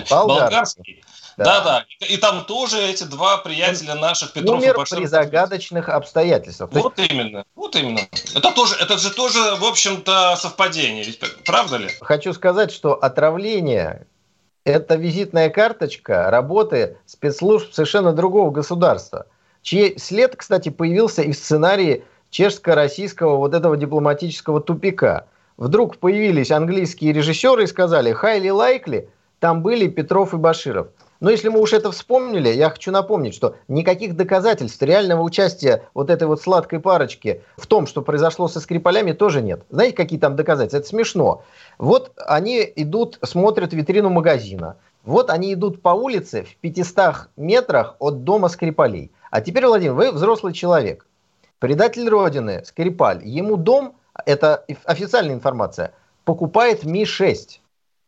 болгарский. 0.10 1.04
Да, 1.38 1.62
да. 1.62 1.86
И, 2.00 2.14
и 2.14 2.18
там 2.18 2.46
тоже 2.46 2.82
эти 2.82 3.04
два 3.04 3.38
приятеля 3.38 3.94
наших 3.94 4.34
Петров 4.34 4.60
Умер 4.60 4.74
и 4.74 4.78
Баширов. 4.78 5.04
при 5.04 5.08
загадочных 5.08 5.88
обстоятельствах. 5.90 6.72
Вот 6.72 6.98
есть... 6.98 7.12
именно, 7.12 7.44
вот 7.56 7.76
именно. 7.76 8.00
Это 8.34 8.52
тоже, 8.52 8.76
это 8.80 8.98
же 8.98 9.12
тоже, 9.12 9.56
в 9.56 9.64
общем-то, 9.64 10.36
совпадение, 10.36 11.04
ведь 11.04 11.20
правда 11.46 11.78
ли? 11.78 11.90
Хочу 12.02 12.34
сказать, 12.34 12.72
что 12.72 12.96
отравление 12.96 14.08
это 14.68 14.96
визитная 14.96 15.50
карточка 15.50 16.30
работы 16.30 16.98
спецслужб 17.06 17.72
совершенно 17.72 18.12
другого 18.12 18.52
государства, 18.52 19.26
чей 19.62 19.98
след, 19.98 20.36
кстати, 20.36 20.68
появился 20.68 21.22
и 21.22 21.32
в 21.32 21.38
сценарии 21.38 22.04
чешско-российского 22.32 23.38
вот 23.38 23.54
этого 23.54 23.78
дипломатического 23.78 24.60
тупика. 24.60 25.26
Вдруг 25.56 25.98
появились 25.98 26.52
английские 26.52 27.14
режиссеры 27.14 27.64
и 27.64 27.68
сказали 27.68 28.12
«Хайли 28.12 28.50
лайкли», 28.50 29.10
там 29.40 29.62
были 29.62 29.88
Петров 29.88 30.34
и 30.34 30.38
Баширов. 30.38 30.88
Но 31.20 31.32
если 31.32 31.50
мы 31.50 31.60
уж 31.60 31.74
это 31.74 31.92
вспомнили, 31.92 32.50
я 32.50 32.70
хочу 32.70 32.92
напомнить, 32.92 33.34
что 33.34 33.56
никаких 33.68 34.16
доказательств 34.16 34.82
реального 34.84 35.24
участия 35.24 35.84
вот 35.94 36.10
этой 36.10 36.28
вот 36.28 36.42
сладкой 36.42 36.80
парочки 36.80 37.42
в 37.58 37.66
том, 37.66 37.88
что 37.88 38.02
произошло 38.04 38.48
со 38.48 38.60
Скрипалями, 38.60 39.14
тоже 39.14 39.42
нет. 39.42 39.64
Знаете, 39.70 39.96
какие 39.96 40.20
там 40.20 40.36
доказательства? 40.36 40.78
Это 40.78 40.88
смешно. 40.88 41.44
Вот 41.80 42.12
они 42.18 42.62
идут, 42.76 43.18
смотрят 43.24 43.74
витрину 43.74 44.10
магазина. 44.10 44.78
Вот 45.04 45.30
они 45.30 45.54
идут 45.54 45.82
по 45.82 45.90
улице 45.90 46.44
в 46.44 46.56
500 46.58 47.30
метрах 47.36 47.96
от 48.00 48.24
дома 48.24 48.50
Скрипалей. 48.50 49.12
А 49.32 49.42
теперь, 49.42 49.66
Владимир, 49.66 49.94
вы 49.94 50.12
взрослый 50.12 50.54
человек. 50.54 51.08
Предатель 51.60 52.08
Родины, 52.08 52.64
Скрипаль, 52.66 53.26
ему 53.26 53.58
дом, 53.58 53.96
это 54.26 54.66
официальная 54.84 55.34
информация, 55.34 55.94
покупает 56.26 56.84
Ми-6. 56.84 57.60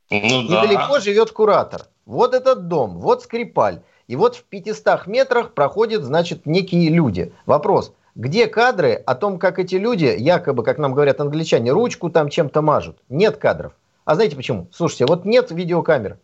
Ну, 0.09 0.17
Недалеко 0.17 0.95
да. 0.95 0.99
живет 0.99 1.31
куратор. 1.31 1.83
Вот 2.05 2.33
этот 2.33 2.67
дом, 2.67 2.97
вот 2.99 3.23
Скрипаль. 3.23 3.81
И 4.07 4.15
вот 4.15 4.35
в 4.35 4.43
500 4.43 5.05
метрах 5.05 5.53
проходят, 5.53 6.03
значит, 6.03 6.47
некие 6.47 6.89
люди. 6.89 7.31
Вопрос, 7.45 7.93
где 8.15 8.47
кадры 8.47 8.93
о 8.93 9.13
том, 9.13 9.37
как 9.37 9.59
эти 9.59 9.75
люди, 9.75 10.15
якобы, 10.17 10.63
как 10.63 10.79
нам 10.79 10.93
говорят 10.93 11.21
англичане, 11.21 11.71
ручку 11.71 12.09
там 12.09 12.29
чем-то 12.29 12.61
мажут? 12.63 12.97
Нет 13.07 13.37
кадров. 13.37 13.73
А 14.05 14.15
знаете 14.15 14.35
почему? 14.35 14.67
Слушайте, 14.73 15.05
вот 15.05 15.25
нет 15.25 15.51
видеокамер. 15.51 16.17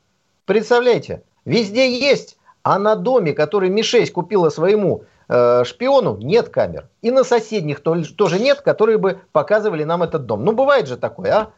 Представляете, 0.45 1.21
везде 1.45 1.99
есть, 1.99 2.37
а 2.63 2.79
на 2.79 2.95
доме, 2.95 3.33
который 3.33 3.69
Ми-6 3.69 4.09
купила 4.09 4.49
своему 4.49 5.03
э, 5.29 5.63
шпиону, 5.63 6.17
нет 6.17 6.49
камер. 6.49 6.89
И 7.03 7.11
на 7.11 7.23
соседних 7.23 7.81
тоже 7.81 8.39
нет, 8.39 8.61
которые 8.61 8.97
бы 8.97 9.21
показывали 9.31 9.83
нам 9.83 10.01
этот 10.01 10.25
дом. 10.25 10.43
Ну, 10.43 10.53
бывает 10.53 10.87
же 10.87 10.97
такое, 10.97 11.31
а? 11.31 11.51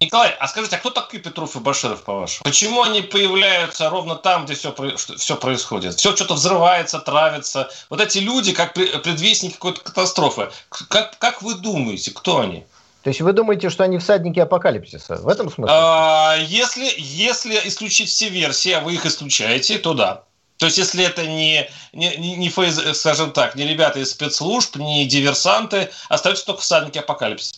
Николай, 0.00 0.34
а 0.38 0.48
скажите, 0.48 0.76
а 0.76 0.78
кто 0.78 0.90
такие 0.90 1.22
Петров 1.22 1.56
и 1.56 1.58
Баширов, 1.58 2.02
по-вашему? 2.02 2.44
Почему 2.44 2.82
они 2.82 3.02
появляются 3.02 3.90
ровно 3.90 4.14
там, 4.14 4.44
где 4.44 4.54
все, 4.54 4.74
все 4.96 5.36
происходит? 5.36 5.94
Все 5.94 6.14
что-то 6.14 6.34
взрывается, 6.34 7.00
травится. 7.00 7.70
Вот 7.90 8.00
эти 8.00 8.18
люди, 8.18 8.52
как 8.52 8.74
предвестники 8.74 9.54
какой-то 9.54 9.80
катастрофы. 9.80 10.50
Как, 10.88 11.18
как 11.18 11.42
вы 11.42 11.54
думаете, 11.54 12.12
кто 12.12 12.40
они? 12.40 12.64
То 13.02 13.10
есть 13.10 13.20
вы 13.20 13.32
думаете, 13.32 13.70
что 13.70 13.84
они 13.84 13.98
всадники 13.98 14.38
апокалипсиса? 14.38 15.16
В 15.16 15.28
этом 15.28 15.50
смысле? 15.50 15.74
А, 15.76 16.36
если, 16.36 16.92
если 16.96 17.60
исключить 17.64 18.08
все 18.08 18.28
версии, 18.28 18.72
а 18.72 18.80
вы 18.80 18.94
их 18.94 19.06
исключаете, 19.06 19.78
то 19.78 19.94
да. 19.94 20.24
То 20.58 20.66
есть, 20.66 20.76
если 20.76 21.04
это 21.04 21.24
не, 21.24 21.70
не, 21.92 22.16
не, 22.16 22.50
скажем 22.94 23.30
так, 23.30 23.54
не 23.54 23.64
ребята 23.64 24.00
из 24.00 24.10
спецслужб, 24.10 24.76
не 24.76 25.06
диверсанты, 25.06 25.90
остаются 26.08 26.46
только 26.46 26.62
всадники 26.62 26.98
апокалипсиса. 26.98 27.54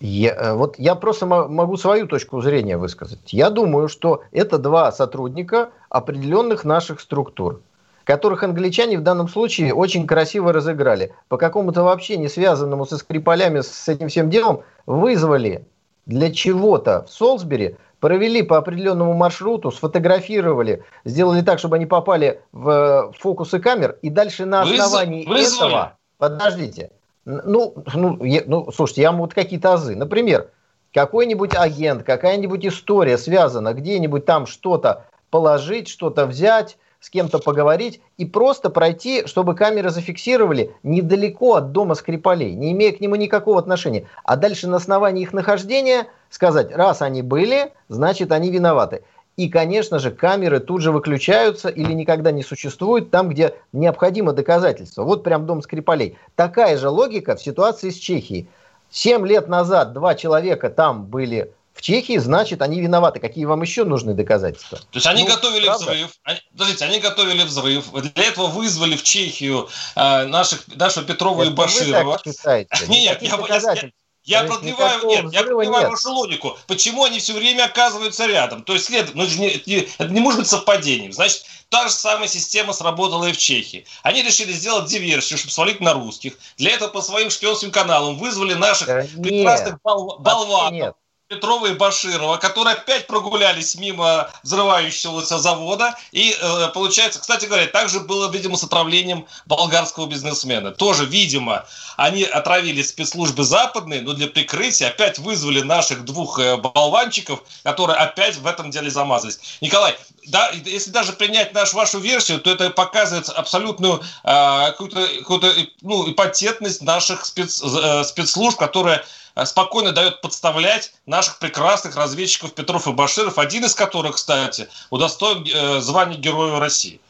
Я, 0.00 0.34
э, 0.34 0.52
вот 0.54 0.78
я 0.78 0.94
просто 0.94 1.26
могу 1.26 1.76
свою 1.76 2.06
точку 2.06 2.40
зрения 2.42 2.76
высказать. 2.76 3.32
Я 3.32 3.50
думаю, 3.50 3.88
что 3.88 4.22
это 4.30 4.58
два 4.58 4.92
сотрудника 4.92 5.70
определенных 5.88 6.64
наших 6.64 7.00
структур, 7.00 7.62
которых 8.04 8.42
англичане 8.42 8.98
в 8.98 9.02
данном 9.02 9.28
случае 9.28 9.72
очень 9.72 10.06
красиво 10.06 10.52
разыграли. 10.52 11.14
По 11.28 11.38
какому-то 11.38 11.82
вообще 11.82 12.18
не 12.18 12.28
связанному 12.28 12.84
со 12.84 12.98
Скрипалями, 12.98 13.60
с 13.60 13.88
этим 13.88 14.08
всем 14.08 14.28
делом, 14.28 14.62
вызвали 14.84 15.66
для 16.04 16.30
чего-то 16.30 17.04
в 17.08 17.10
Солсбери, 17.10 17.76
провели 17.98 18.42
по 18.42 18.58
определенному 18.58 19.14
маршруту, 19.14 19.70
сфотографировали, 19.70 20.84
сделали 21.06 21.40
так, 21.40 21.58
чтобы 21.58 21.76
они 21.76 21.86
попали 21.86 22.42
в 22.52 22.68
э, 22.68 23.12
фокусы 23.18 23.58
камер, 23.58 23.96
и 24.02 24.10
дальше 24.10 24.44
на 24.44 24.62
основании 24.62 25.26
Вызвали. 25.26 25.70
этого... 25.70 25.92
Подождите. 26.18 26.90
Ну, 27.26 27.74
ну, 27.92 28.22
я, 28.24 28.42
ну, 28.46 28.70
слушайте, 28.70 29.02
я 29.02 29.10
вот 29.10 29.34
какие-то 29.34 29.74
азы. 29.74 29.96
Например, 29.96 30.48
какой-нибудь 30.94 31.56
агент, 31.56 32.04
какая-нибудь 32.04 32.64
история 32.64 33.18
связана, 33.18 33.74
где-нибудь 33.74 34.24
там 34.24 34.46
что-то 34.46 35.06
положить, 35.30 35.88
что-то 35.88 36.24
взять, 36.24 36.78
с 37.00 37.10
кем-то 37.10 37.40
поговорить 37.40 38.00
и 38.16 38.24
просто 38.24 38.70
пройти, 38.70 39.26
чтобы 39.26 39.54
камеры 39.54 39.90
зафиксировали 39.90 40.74
недалеко 40.82 41.56
от 41.56 41.72
дома 41.72 41.94
Скрипалей, 41.94 42.54
не 42.54 42.72
имея 42.72 42.92
к 42.92 43.00
нему 43.00 43.16
никакого 43.16 43.58
отношения. 43.58 44.06
А 44.24 44.36
дальше 44.36 44.68
на 44.68 44.76
основании 44.76 45.22
их 45.22 45.32
нахождения 45.32 46.06
сказать, 46.30 46.74
раз 46.74 47.02
они 47.02 47.22
были, 47.22 47.72
значит 47.88 48.32
они 48.32 48.50
виноваты. 48.50 49.02
И, 49.36 49.50
конечно 49.50 49.98
же, 49.98 50.10
камеры 50.10 50.60
тут 50.60 50.80
же 50.80 50.92
выключаются 50.92 51.68
или 51.68 51.92
никогда 51.92 52.30
не 52.30 52.42
существуют 52.42 53.10
там, 53.10 53.28
где 53.28 53.54
необходимо 53.72 54.32
доказательство. 54.32 55.04
Вот 55.04 55.24
прям 55.24 55.46
дом 55.46 55.62
Скрипалей. 55.62 56.16
Такая 56.36 56.78
же 56.78 56.88
логика 56.88 57.36
в 57.36 57.42
ситуации 57.42 57.90
с 57.90 57.98
Чехией. 57.98 58.48
Семь 58.90 59.26
лет 59.26 59.48
назад 59.48 59.92
два 59.92 60.14
человека 60.14 60.70
там 60.70 61.04
были 61.04 61.52
в 61.74 61.82
Чехии, 61.82 62.16
значит, 62.16 62.62
они 62.62 62.80
виноваты. 62.80 63.20
Какие 63.20 63.44
вам 63.44 63.60
еще 63.60 63.84
нужны 63.84 64.14
доказательства? 64.14 64.78
То 64.78 64.84
есть 64.94 65.06
они 65.06 65.24
ну, 65.24 65.28
готовили 65.28 65.66
правда? 65.66 65.84
взрыв. 65.84 66.10
Они, 66.22 66.40
подождите, 66.52 66.84
они 66.86 67.00
готовили 67.00 67.42
взрыв. 67.42 67.92
Для 67.92 68.24
этого 68.24 68.46
вызвали 68.46 68.96
в 68.96 69.02
Чехию 69.02 69.68
э, 69.94 70.24
наших, 70.24 70.66
нашего 70.74 71.04
Петрова 71.04 71.42
Это 71.42 71.50
и 71.50 71.54
Баширова. 71.54 72.12
Вы 72.12 72.18
так 72.24 72.34
считаете? 72.34 72.70
Нет, 72.88 73.20
я, 73.20 73.28
я, 73.28 73.90
я 74.26 74.42
продлеваю, 74.42 75.06
нет, 75.06 75.32
я 75.32 75.42
продлеваю 75.42 75.90
вашу 75.90 76.10
логику. 76.10 76.58
Почему 76.66 77.04
они 77.04 77.20
все 77.20 77.32
время 77.32 77.64
оказываются 77.64 78.26
рядом? 78.26 78.62
То 78.64 78.72
есть 78.74 78.86
след, 78.86 79.14
ну, 79.14 79.24
это, 79.24 79.38
не, 79.38 79.88
это 79.98 80.08
не 80.08 80.20
может 80.20 80.40
быть 80.40 80.48
совпадением. 80.48 81.12
Значит, 81.12 81.44
та 81.68 81.86
же 81.86 81.94
самая 81.94 82.28
система 82.28 82.72
сработала 82.72 83.26
и 83.26 83.32
в 83.32 83.38
Чехии. 83.38 83.86
Они 84.02 84.22
решили 84.22 84.52
сделать 84.52 84.90
диверсию, 84.90 85.38
чтобы 85.38 85.52
свалить 85.52 85.80
на 85.80 85.92
русских. 85.92 86.34
Для 86.56 86.72
этого 86.72 86.88
по 86.90 87.02
своим 87.02 87.30
шпионским 87.30 87.70
каналам 87.70 88.18
вызвали 88.18 88.54
наших 88.54 88.88
да 88.88 89.02
прекрасных 89.22 89.80
бол- 89.82 90.18
болванов. 90.18 90.96
Петрова 91.28 91.66
и 91.66 91.74
Баширова, 91.74 92.36
которые 92.36 92.76
опять 92.76 93.08
прогулялись 93.08 93.74
мимо 93.74 94.30
взрывающегося 94.44 95.38
завода. 95.38 95.96
И 96.12 96.36
э, 96.40 96.68
получается, 96.72 97.18
кстати 97.18 97.46
говоря, 97.46 97.66
также 97.66 97.98
было, 97.98 98.30
видимо, 98.30 98.56
с 98.56 98.62
отравлением 98.62 99.26
болгарского 99.44 100.06
бизнесмена. 100.06 100.70
Тоже, 100.70 101.04
видимо, 101.04 101.66
они 101.96 102.22
отравили 102.22 102.80
спецслужбы 102.80 103.42
западные, 103.42 104.02
но 104.02 104.12
для 104.12 104.28
прикрытия 104.28 104.88
опять 104.88 105.18
вызвали 105.18 105.62
наших 105.62 106.04
двух 106.04 106.38
э, 106.38 106.58
болванчиков, 106.58 107.42
которые 107.64 107.96
опять 107.96 108.36
в 108.36 108.46
этом 108.46 108.70
деле 108.70 108.88
замазались. 108.88 109.58
Николай, 109.60 109.96
да, 110.28 110.50
если 110.50 110.90
даже 110.90 111.12
принять 111.12 111.52
нашу 111.52 111.76
вашу 111.76 111.98
версию, 111.98 112.40
то 112.40 112.52
это 112.52 112.70
показывает 112.70 113.28
абсолютную 113.30 114.00
э, 114.22 114.66
какую-то, 114.66 115.04
какую-то 115.18 115.52
ну, 115.82 116.08
ипотетность 116.08 116.82
наших 116.82 117.26
спец, 117.26 117.60
э, 117.60 118.04
спецслужб, 118.04 118.58
которые 118.58 119.04
спокойно 119.44 119.92
дает 119.92 120.20
подставлять 120.20 120.94
наших 121.04 121.38
прекрасных 121.38 121.96
разведчиков 121.96 122.54
Петров 122.54 122.86
и 122.88 122.92
Баширов, 122.92 123.38
один 123.38 123.64
из 123.64 123.74
которых, 123.74 124.16
кстати, 124.16 124.68
удостоен 124.90 125.44
э, 125.44 125.80
звания 125.80 126.16
Героя 126.16 126.58
России. 126.58 127.00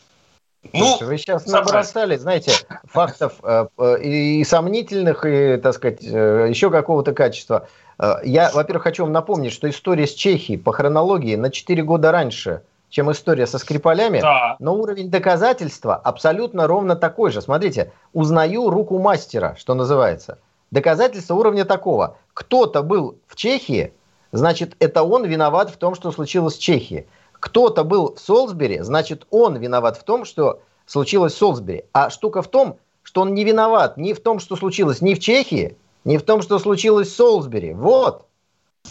Ну, 0.72 0.98
вы 1.00 1.18
сейчас 1.18 1.46
набросали, 1.46 2.16
знаете, 2.16 2.52
фактов 2.84 3.34
э, 3.42 3.66
э, 3.78 4.02
и 4.02 4.44
сомнительных, 4.44 5.24
и, 5.24 5.58
так 5.62 5.74
сказать, 5.74 6.02
э, 6.02 6.46
еще 6.48 6.70
какого-то 6.70 7.12
качества. 7.12 7.68
Э, 7.98 8.16
я, 8.24 8.50
во-первых, 8.52 8.84
хочу 8.84 9.04
вам 9.04 9.12
напомнить, 9.12 9.52
что 9.52 9.68
история 9.68 10.06
с 10.06 10.14
Чехией 10.14 10.58
по 10.58 10.72
хронологии 10.72 11.36
на 11.36 11.50
4 11.50 11.82
года 11.82 12.12
раньше, 12.12 12.62
чем 12.88 13.10
история 13.10 13.46
со 13.46 13.58
Скрипалями, 13.58 14.20
да. 14.20 14.56
но 14.58 14.74
уровень 14.74 15.10
доказательства 15.10 15.96
абсолютно 15.96 16.66
ровно 16.66 16.96
такой 16.96 17.30
же. 17.30 17.42
Смотрите, 17.42 17.92
узнаю 18.12 18.70
руку 18.70 18.98
мастера, 18.98 19.56
что 19.58 19.74
называется. 19.74 20.38
Доказательство 20.70 21.34
уровня 21.34 21.64
такого. 21.64 22.18
Кто-то 22.34 22.82
был 22.82 23.18
в 23.26 23.36
Чехии, 23.36 23.92
значит, 24.32 24.74
это 24.78 25.02
он 25.02 25.24
виноват 25.24 25.70
в 25.70 25.76
том, 25.76 25.94
что 25.94 26.10
случилось 26.10 26.56
в 26.56 26.60
Чехии. 26.60 27.06
Кто-то 27.32 27.84
был 27.84 28.14
в 28.14 28.20
Солсбери, 28.20 28.80
значит, 28.80 29.26
он 29.30 29.56
виноват 29.56 29.96
в 29.96 30.04
том, 30.04 30.24
что 30.24 30.60
случилось 30.86 31.34
в 31.34 31.38
Солсбери. 31.38 31.84
А 31.92 32.10
штука 32.10 32.42
в 32.42 32.48
том, 32.48 32.78
что 33.02 33.20
он 33.20 33.34
не 33.34 33.44
виноват 33.44 33.96
ни 33.96 34.12
в 34.12 34.20
том, 34.20 34.40
что 34.40 34.56
случилось 34.56 35.00
ни 35.00 35.14
в 35.14 35.20
Чехии, 35.20 35.76
ни 36.04 36.16
в 36.16 36.22
том, 36.22 36.42
что 36.42 36.58
случилось 36.58 37.08
в 37.08 37.16
Солсбери. 37.16 37.72
Вот. 37.72 38.25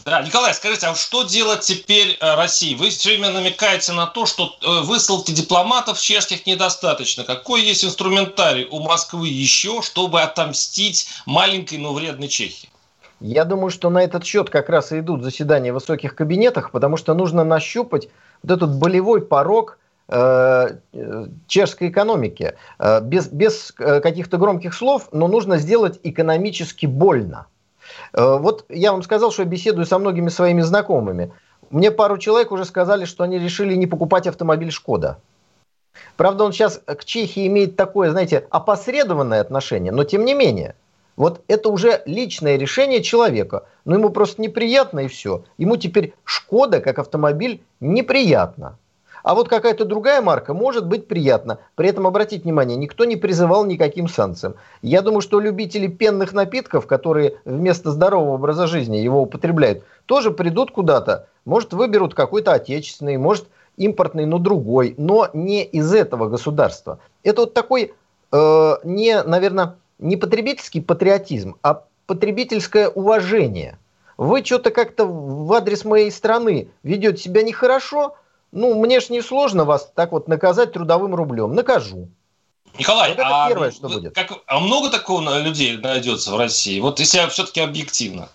Да, 0.03 0.21
Николай, 0.21 0.53
скажите, 0.53 0.87
а 0.87 0.95
что 0.95 1.23
делать 1.23 1.61
теперь 1.61 2.17
э, 2.19 2.35
России? 2.35 2.75
Вы 2.75 2.89
все 2.89 3.09
время 3.09 3.31
намекаете 3.31 3.91
на 3.93 4.05
то, 4.05 4.25
что 4.25 4.55
э, 4.61 4.81
высылки 4.81 5.31
дипломатов 5.31 5.99
чешских 5.99 6.45
недостаточно. 6.45 7.23
Какой 7.23 7.63
есть 7.63 7.83
инструментарий 7.83 8.67
у 8.69 8.79
Москвы 8.79 9.27
еще, 9.27 9.81
чтобы 9.81 10.21
отомстить 10.21 11.07
маленькой, 11.25 11.79
но 11.79 11.93
вредной 11.93 12.27
Чехии? 12.27 12.69
Я 13.19 13.45
думаю, 13.45 13.71
что 13.71 13.89
на 13.89 14.03
этот 14.03 14.25
счет 14.25 14.49
как 14.49 14.69
раз 14.69 14.91
и 14.91 14.99
идут 14.99 15.23
заседания 15.23 15.71
в 15.71 15.75
высоких 15.75 16.15
кабинетах, 16.15 16.71
потому 16.71 16.97
что 16.97 17.13
нужно 17.13 17.43
нащупать 17.43 18.09
вот 18.43 18.51
этот 18.51 18.75
болевой 18.77 19.21
порог 19.21 19.79
э, 20.09 20.77
чешской 21.47 21.89
экономики. 21.89 22.55
Без, 23.01 23.27
без 23.27 23.71
каких-то 23.71 24.37
громких 24.37 24.73
слов, 24.73 25.09
но 25.11 25.27
нужно 25.27 25.57
сделать 25.57 25.99
экономически 26.03 26.85
больно. 26.85 27.47
Э, 28.13 28.37
вот 28.37 28.65
я 28.69 28.91
вам 28.91 29.03
сказал, 29.03 29.31
что 29.31 29.43
я 29.43 29.47
беседую 29.47 29.85
со 29.85 29.97
многими 29.99 30.29
своими 30.29 30.61
знакомыми. 30.61 31.31
Мне 31.69 31.91
пару 31.91 32.17
человек 32.17 32.51
уже 32.51 32.65
сказали, 32.65 33.05
что 33.05 33.23
они 33.23 33.39
решили 33.39 33.75
не 33.75 33.87
покупать 33.87 34.27
автомобиль 34.27 34.71
«Шкода». 34.71 35.17
Правда, 36.17 36.43
он 36.43 36.51
сейчас 36.51 36.81
к 36.85 37.05
Чехии 37.05 37.47
имеет 37.47 37.75
такое, 37.75 38.11
знаете, 38.11 38.45
опосредованное 38.49 39.41
отношение, 39.41 39.91
но 39.91 40.03
тем 40.03 40.25
не 40.25 40.33
менее. 40.33 40.75
Вот 41.15 41.41
это 41.47 41.69
уже 41.69 42.01
личное 42.05 42.57
решение 42.57 43.01
человека. 43.01 43.65
Но 43.85 43.95
ему 43.95 44.09
просто 44.09 44.41
неприятно 44.41 45.01
и 45.01 45.07
все. 45.07 45.43
Ему 45.57 45.77
теперь 45.77 46.13
«Шкода» 46.23 46.81
как 46.81 46.99
автомобиль 46.99 47.63
неприятно. 47.79 48.77
А 49.25 49.33
вот 49.33 49.49
какая-то 49.49 49.85
другая 49.85 50.21
марка 50.21 50.53
может 50.53 50.85
быть 50.85 51.07
приятна. 51.07 51.57
При 51.73 51.89
этом, 51.89 52.05
обратите 52.05 52.43
внимание, 52.43 52.77
никто 52.77 53.05
не 53.05 53.15
призывал 53.15 53.65
никаким 53.65 54.07
санкциям. 54.07 54.53
Я 54.83 55.01
думаю, 55.01 55.21
что 55.21 55.39
любители 55.39 55.87
пенных 55.87 56.31
напитков, 56.31 56.85
которые 56.85 57.37
вместо 57.43 57.89
здорового 57.89 58.35
образа 58.35 58.67
жизни 58.67 58.97
его 58.97 59.23
употребляют, 59.23 59.83
тоже 60.05 60.29
придут 60.29 60.69
куда-то. 60.69 61.27
Может, 61.43 61.73
выберут 61.73 62.13
какой-то 62.13 62.53
отечественный, 62.53 63.17
может, 63.17 63.47
импортный, 63.77 64.27
но 64.27 64.37
другой, 64.37 64.93
но 64.99 65.27
не 65.33 65.63
из 65.63 65.91
этого 65.91 66.29
государства. 66.29 66.99
Это 67.23 67.41
вот 67.41 67.55
такой, 67.55 67.95
э, 68.31 68.73
не, 68.83 69.23
наверное, 69.23 69.77
не 69.97 70.17
потребительский 70.17 70.81
патриотизм, 70.81 71.55
а 71.63 71.81
потребительское 72.05 72.89
уважение. 72.89 73.79
Вы 74.17 74.45
что-то 74.45 74.69
как-то 74.69 75.07
в 75.07 75.51
адрес 75.51 75.83
моей 75.83 76.11
страны 76.11 76.67
ведете 76.83 77.23
себя 77.23 77.41
нехорошо, 77.41 78.15
ну, 78.51 78.73
мне 78.75 78.99
ж 78.99 79.09
не 79.09 79.21
сложно 79.21 79.65
вас 79.65 79.91
так 79.95 80.11
вот 80.11 80.27
наказать 80.27 80.73
трудовым 80.73 81.15
рублем. 81.15 81.53
Накажу. 81.53 82.09
Николай, 82.77 83.09
вот 83.09 83.19
это 83.19 83.45
а, 83.45 83.47
первое, 83.47 83.71
что 83.71 83.87
будет. 83.87 84.15
Как, 84.15 84.31
а 84.47 84.59
много 84.59 84.89
такого 84.89 85.39
людей 85.39 85.77
найдется 85.77 86.31
в 86.31 86.37
России? 86.37 86.79
Вот 86.79 86.99
если 86.99 87.27
все-таки 87.29 87.61
объективно. 87.61 88.29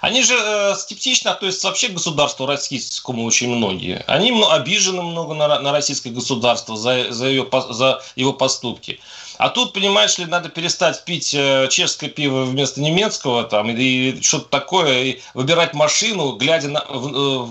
Они 0.00 0.22
же 0.22 0.34
э, 0.34 0.74
скептично 0.76 1.32
относятся 1.32 1.68
вообще 1.68 1.88
к 1.88 1.94
государству 1.94 2.46
российскому 2.46 3.24
очень 3.24 3.54
многие. 3.54 4.02
Они 4.06 4.32
обижены 4.50 5.02
много 5.02 5.34
на, 5.34 5.60
на 5.60 5.72
российское 5.72 6.10
государство 6.10 6.76
за, 6.76 7.12
за, 7.12 7.26
ее, 7.26 7.46
за 7.68 8.02
его 8.16 8.32
поступки. 8.32 8.98
А 9.40 9.48
тут, 9.48 9.72
понимаешь 9.72 10.18
ли, 10.18 10.26
надо 10.26 10.50
перестать 10.50 11.02
пить 11.06 11.34
э, 11.34 11.66
чешское 11.70 12.10
пиво 12.10 12.44
вместо 12.44 12.82
немецкого 12.82 13.44
там, 13.44 13.70
и 13.70 14.20
что-то 14.20 14.50
такое, 14.50 15.02
и 15.02 15.20
выбирать 15.32 15.72
машину, 15.72 16.36
глядя 16.36 16.68
на 16.68 16.84
э, 16.86 17.46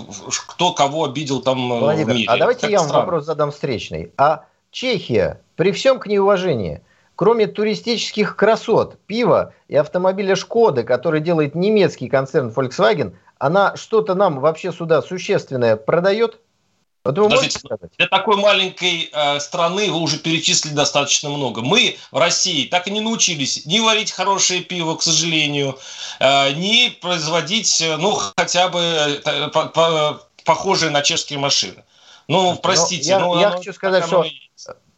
кто 0.46 0.72
кого 0.72 1.06
обидел 1.06 1.42
там 1.42 1.72
э, 1.72 1.78
Владимир, 1.80 2.12
в 2.12 2.16
мире. 2.16 2.26
А 2.28 2.36
давайте 2.36 2.60
как 2.60 2.70
я 2.70 2.78
вам 2.78 2.86
странно. 2.86 3.04
вопрос 3.04 3.24
задам 3.24 3.50
встречный. 3.50 4.12
А 4.16 4.44
Чехия, 4.70 5.40
при 5.56 5.72
всем 5.72 5.98
к 5.98 6.06
ней 6.06 6.18
уважении, 6.18 6.80
кроме 7.16 7.48
туристических 7.48 8.36
красот, 8.36 8.96
пива 9.06 9.52
и 9.66 9.74
автомобиля 9.74 10.36
Шкоды, 10.36 10.84
который 10.84 11.20
делает 11.20 11.56
немецкий 11.56 12.08
концерн 12.08 12.52
Volkswagen, 12.56 13.16
она 13.38 13.74
что-то 13.74 14.14
нам 14.14 14.38
вообще 14.38 14.70
сюда 14.70 15.02
существенное 15.02 15.74
продает? 15.74 16.38
Вот 17.02 17.16
вы 17.16 17.24
Подождите, 17.24 17.60
для 17.96 18.08
такой 18.08 18.36
маленькой 18.36 19.08
э, 19.10 19.40
страны 19.40 19.90
вы 19.90 20.00
уже 20.00 20.18
перечислили 20.18 20.74
достаточно 20.74 21.30
много. 21.30 21.62
Мы 21.62 21.96
в 22.10 22.18
России 22.18 22.66
так 22.66 22.88
и 22.88 22.90
не 22.90 23.00
научились 23.00 23.64
ни 23.64 23.80
варить 23.80 24.12
хорошее 24.12 24.60
пиво, 24.60 24.96
к 24.96 25.02
сожалению, 25.02 25.78
э, 26.18 26.52
ни 26.52 26.90
производить, 26.90 27.80
э, 27.80 27.96
ну, 27.96 28.18
хотя 28.36 28.68
бы 28.68 28.80
э, 28.80 29.48
по, 29.48 29.66
по, 29.66 30.20
похожие 30.44 30.90
на 30.90 31.00
чешские 31.00 31.38
машины. 31.38 31.84
Ну, 32.28 32.56
простите. 32.56 33.16
Но 33.16 33.18
я, 33.18 33.26
ну, 33.26 33.40
я 33.40 33.50
хочу 33.56 33.72
сказать, 33.72 34.04
что 34.04 34.26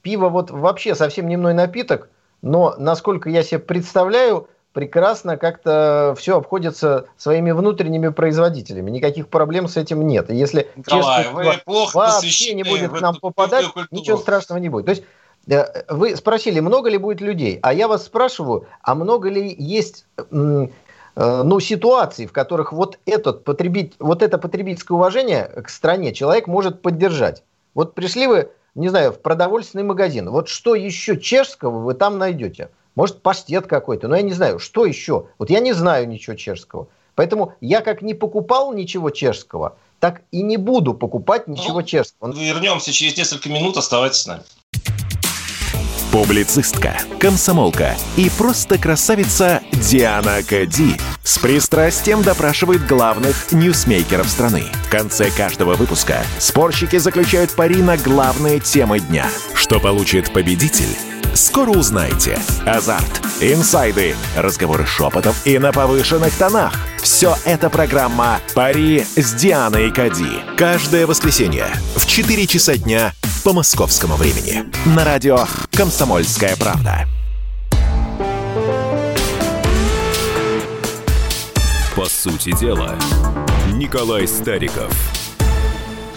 пиво 0.02 0.28
вот 0.28 0.50
вообще 0.50 0.96
совсем 0.96 1.28
не 1.28 1.36
мной 1.36 1.54
напиток, 1.54 2.10
но 2.42 2.74
насколько 2.78 3.30
я 3.30 3.44
себе 3.44 3.60
представляю, 3.60 4.48
прекрасно 4.72 5.37
как-то 5.37 6.14
все 6.18 6.38
обходится 6.38 7.06
своими 7.16 7.50
внутренними 7.50 8.08
производителями. 8.08 8.90
Никаких 8.90 9.28
проблем 9.28 9.68
с 9.68 9.76
этим 9.76 10.06
нет. 10.06 10.30
И 10.30 10.37
если 10.37 10.68
Николай, 10.76 11.28
вы 11.28 11.44
плохо 11.64 11.96
вообще 11.96 12.54
не 12.54 12.62
будет 12.62 12.92
к 12.92 13.00
нам 13.00 13.16
попадать, 13.16 13.66
ничего 13.90 14.16
страшного 14.16 14.58
не 14.58 14.68
будет. 14.68 14.87
То 14.87 14.90
есть 14.92 15.04
э, 15.48 15.85
вы 15.88 16.16
спросили, 16.16 16.61
много 16.61 16.88
ли 16.88 16.98
будет 16.98 17.20
людей, 17.20 17.58
а 17.62 17.72
я 17.72 17.88
вас 17.88 18.04
спрашиваю, 18.04 18.66
а 18.82 18.94
много 18.94 19.28
ли 19.28 19.54
есть 19.58 20.06
э, 20.16 20.66
ну, 21.14 21.61
ситуаций, 21.61 22.26
в 22.26 22.32
которых 22.32 22.72
вот, 22.72 22.98
этот 23.04 23.44
потребить, 23.44 23.94
вот 23.98 24.22
это 24.22 24.38
потребительское 24.38 24.96
уважение 24.96 25.44
к 25.44 25.68
стране 25.68 26.14
человек 26.14 26.46
может 26.46 26.80
поддержать. 26.80 27.42
Вот 27.74 27.94
пришли 27.94 28.26
вы, 28.26 28.50
не 28.74 28.88
знаю, 28.88 29.12
в 29.12 29.20
продовольственный 29.20 29.85
магазин, 29.85 30.30
вот 30.30 30.48
что 30.48 30.74
еще 30.74 31.18
чешского 31.20 31.80
вы 31.80 31.92
там 31.94 32.16
найдете? 32.16 32.70
Может, 32.94 33.22
паштет 33.22 33.66
какой-то, 33.66 34.09
но 34.09 34.16
я 34.16 34.22
не 34.22 34.33
знаю, 34.33 34.59
что 34.59 34.85
еще. 34.85 35.26
Вот 35.38 35.50
я 35.50 35.61
не 35.61 35.72
знаю 35.72 36.09
ничего 36.09 36.37
чешского. 36.37 36.88
Поэтому 37.14 37.55
я 37.61 37.81
как 37.81 38.02
не 38.02 38.14
покупал 38.14 38.72
ничего 38.72 39.11
чешского, 39.11 39.76
так 40.00 40.22
и 40.31 40.42
не 40.42 40.57
буду 40.57 40.94
покупать 40.94 41.46
ничего 41.46 41.81
ну, 41.81 41.87
чешского. 41.87 42.33
Вернемся 42.33 42.92
через 42.92 43.16
несколько 43.16 43.48
минут, 43.48 43.76
оставайтесь 43.76 44.22
с 44.22 44.26
нами. 44.26 44.42
Публицистка, 46.11 46.98
комсомолка 47.18 47.96
и 48.18 48.31
просто 48.37 48.76
красавица 48.76 49.62
Диана 49.72 50.42
Кади 50.46 50.96
с 51.24 51.38
пристрастием 51.38 52.22
допрашивает 52.22 52.87
главных 52.87 53.50
ньюсмейкеров 53.50 54.28
страны. 54.28 54.64
В 54.87 54.90
конце 54.90 55.31
каждого 55.31 55.72
выпуска 55.74 56.22
спорщики 56.38 56.98
заключают 56.98 57.55
пари 57.57 57.76
на 57.76 57.96
главные 57.96 58.61
темы 58.61 59.00
дня. 59.00 59.26
Что 59.55 59.81
получит 59.81 60.31
победитель? 60.35 60.98
Скоро 61.34 61.70
узнаете. 61.70 62.38
Азарт, 62.66 63.20
инсайды, 63.40 64.14
разговоры 64.36 64.86
шепотов 64.86 65.46
и 65.46 65.58
на 65.58 65.72
повышенных 65.72 66.34
тонах. 66.34 66.74
Все 67.02 67.36
это 67.44 67.70
программа 67.70 68.40
«Пари 68.54 69.04
с 69.16 69.32
Дианой 69.32 69.90
Кади». 69.90 70.40
Каждое 70.56 71.06
воскресенье 71.06 71.66
в 71.96 72.06
4 72.06 72.46
часа 72.46 72.76
дня 72.76 73.12
по 73.44 73.52
московскому 73.52 74.16
времени. 74.16 74.64
На 74.84 75.04
радио 75.04 75.46
«Комсомольская 75.72 76.54
правда». 76.56 77.06
По 81.96 82.04
сути 82.06 82.52
дела, 82.58 82.96
Николай 83.72 84.28
Стариков– 84.28 84.92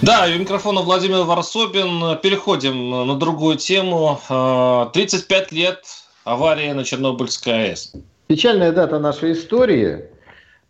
да, 0.02 0.26
у 0.28 0.40
микрофона 0.40 0.82
Владимир 0.82 1.24
Варсобин. 1.24 2.18
Переходим 2.22 2.90
на 3.08 3.16
другую 3.16 3.58
тему. 3.58 4.20
35 4.94 5.48
а, 5.52 5.56
лет 5.56 5.84
аварии 6.24 6.72
на 6.72 6.84
Чернобыльской 6.84 7.70
АЭС. 7.70 7.94
Печальная 8.28 8.72
дата 8.72 9.00
нашей 9.00 9.32
истории. 9.32 10.06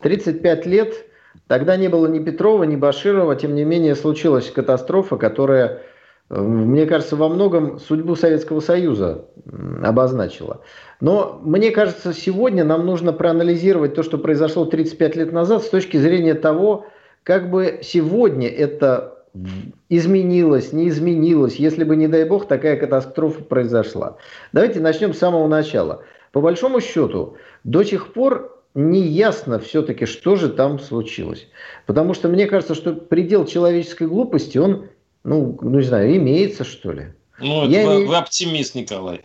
35 0.01 0.65
лет. 0.65 1.05
Тогда 1.47 1.75
не 1.75 1.87
было 1.87 2.07
ни 2.07 2.19
Петрова, 2.19 2.63
ни 2.63 2.75
Баширова. 2.75 3.35
Тем 3.35 3.55
не 3.55 3.63
менее, 3.63 3.95
случилась 3.95 4.51
катастрофа, 4.51 5.17
которая, 5.17 5.81
мне 6.29 6.85
кажется, 6.85 7.15
во 7.15 7.27
многом 7.27 7.79
судьбу 7.79 8.15
Советского 8.15 8.59
Союза 8.59 9.25
обозначила. 9.83 10.61
Но 11.01 11.41
мне 11.43 11.71
кажется, 11.71 12.13
сегодня 12.13 12.63
нам 12.63 12.85
нужно 12.85 13.11
проанализировать 13.11 13.95
то, 13.95 14.03
что 14.03 14.17
произошло 14.17 14.65
35 14.65 15.15
лет 15.15 15.31
назад 15.31 15.63
с 15.63 15.69
точки 15.69 15.97
зрения 15.97 16.35
того, 16.35 16.85
как 17.23 17.49
бы 17.49 17.79
сегодня 17.81 18.47
это 18.47 19.14
изменилось, 19.89 20.73
не 20.73 20.89
изменилось, 20.89 21.55
если 21.55 21.83
бы, 21.83 21.95
не 21.95 22.07
дай 22.07 22.25
бог, 22.25 22.47
такая 22.47 22.77
катастрофа 22.77 23.43
произошла. 23.43 24.17
Давайте 24.53 24.79
начнем 24.79 25.13
с 25.13 25.19
самого 25.19 25.47
начала. 25.47 26.03
По 26.31 26.41
большому 26.41 26.81
счету, 26.81 27.37
до 27.63 27.83
сих 27.83 28.13
пор 28.13 28.63
не 28.73 29.01
ясно 29.01 29.59
все-таки, 29.59 30.05
что 30.05 30.35
же 30.35 30.49
там 30.49 30.79
случилось. 30.79 31.47
Потому 31.85 32.13
что 32.13 32.27
мне 32.27 32.45
кажется, 32.45 32.75
что 32.75 32.93
предел 32.93 33.45
человеческой 33.45 34.07
глупости, 34.07 34.57
он, 34.57 34.87
ну, 35.23 35.57
ну 35.61 35.77
не 35.77 35.83
знаю, 35.83 36.15
имеется, 36.17 36.63
что 36.63 36.91
ли. 36.91 37.13
Ну, 37.39 37.67
я 37.67 37.85
вы, 37.85 37.95
имею... 37.95 38.07
вы 38.09 38.15
оптимист, 38.17 38.75
Николай. 38.75 39.21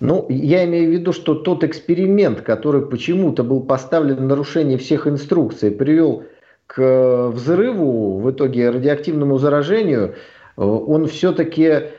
Ну, 0.00 0.26
я 0.30 0.64
имею 0.64 0.88
в 0.88 0.92
виду, 0.92 1.12
что 1.12 1.34
тот 1.34 1.62
эксперимент, 1.62 2.40
который 2.40 2.86
почему-то 2.86 3.44
был 3.44 3.60
поставлен 3.60 4.16
в 4.16 4.22
нарушение 4.22 4.78
всех 4.78 5.06
инструкций, 5.06 5.70
привел 5.70 6.24
к 6.72 7.30
взрыву, 7.30 8.20
в 8.20 8.30
итоге 8.30 8.70
радиоактивному 8.70 9.38
заражению, 9.38 10.14
э, 10.56 10.62
он 10.62 11.06
все-таки 11.08 11.90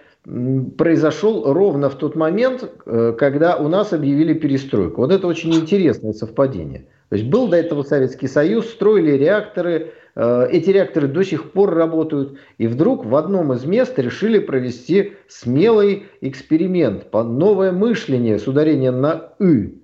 произошел 0.78 1.52
ровно 1.52 1.90
в 1.90 1.96
тот 1.96 2.16
момент, 2.16 2.70
э, 2.86 3.14
когда 3.18 3.58
у 3.58 3.68
нас 3.68 3.92
объявили 3.92 4.34
перестройку. 4.34 5.02
Вот 5.02 5.12
это 5.12 5.28
очень 5.28 5.54
интересное 5.54 6.14
совпадение. 6.14 6.86
То 7.10 7.18
есть 7.18 7.28
был 7.28 7.50
до 7.50 7.58
этого 7.58 7.84
Советский 7.84 8.28
Союз, 8.28 8.70
строили 8.70 9.12
реакторы, 9.12 9.92
э, 10.16 10.48
эти 10.50 10.70
реакторы 10.70 11.10
до 11.10 11.24
сих 11.24 11.52
пор 11.52 11.74
работают, 11.74 12.38
и 12.58 12.68
вдруг 12.68 13.04
в 13.06 13.14
одном 13.18 13.52
из 13.52 13.66
мест 13.66 14.00
решили 14.00 14.40
провести 14.40 15.14
смелый 15.28 16.06
эксперимент, 16.22 17.12
новое 17.12 17.74
мышление 17.74 18.40
с 18.40 18.48
ударением 18.48 19.02
на 19.02 19.34
«ы». 19.40 19.82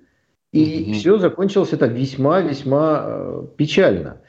И 0.53 0.83
угу. 0.83 0.93
все 0.93 1.17
закончилось 1.17 1.73
это 1.73 1.87
весьма-весьма 1.87 3.03
э, 3.05 3.43
печально. 3.57 4.21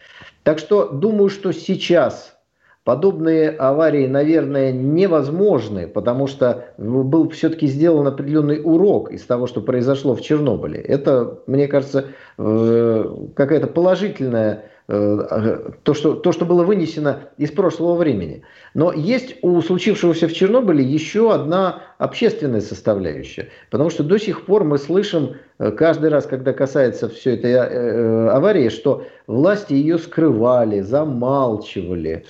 Так 0.48 0.58
что 0.58 0.88
думаю, 0.88 1.28
что 1.28 1.52
сейчас 1.52 2.34
подобные 2.82 3.50
аварии, 3.50 4.06
наверное, 4.06 4.72
невозможны, 4.72 5.86
потому 5.86 6.26
что 6.26 6.68
был 6.78 7.28
все-таки 7.28 7.66
сделан 7.66 8.06
определенный 8.06 8.62
урок 8.64 9.10
из 9.12 9.24
того, 9.24 9.46
что 9.46 9.60
произошло 9.60 10.14
в 10.14 10.22
Чернобыле. 10.22 10.80
Это, 10.80 11.40
мне 11.46 11.68
кажется, 11.68 12.06
э, 12.38 13.04
какая-то 13.36 13.66
положительная 13.66 14.64
то 14.88 15.92
что, 15.92 16.14
то, 16.14 16.32
что 16.32 16.46
было 16.46 16.64
вынесено 16.64 17.28
из 17.36 17.50
прошлого 17.50 17.94
времени. 17.94 18.42
Но 18.72 18.90
есть 18.90 19.36
у 19.42 19.60
случившегося 19.60 20.28
в 20.28 20.32
Чернобыле 20.32 20.82
еще 20.82 21.34
одна 21.34 21.82
общественная 21.98 22.62
составляющая. 22.62 23.50
Потому 23.70 23.90
что 23.90 24.02
до 24.02 24.18
сих 24.18 24.46
пор 24.46 24.64
мы 24.64 24.78
слышим 24.78 25.36
э, 25.58 25.72
каждый 25.72 26.08
раз, 26.08 26.24
когда 26.24 26.54
касается 26.54 27.10
все 27.10 27.34
этой 27.34 27.52
э, 27.52 28.28
аварии, 28.30 28.70
что 28.70 29.04
власти 29.26 29.74
ее 29.74 29.98
скрывали, 29.98 30.80
замалчивали. 30.80 32.24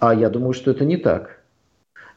А 0.00 0.16
я 0.16 0.30
думаю, 0.30 0.52
что 0.52 0.72
это 0.72 0.84
не 0.84 0.96
так. 0.96 1.42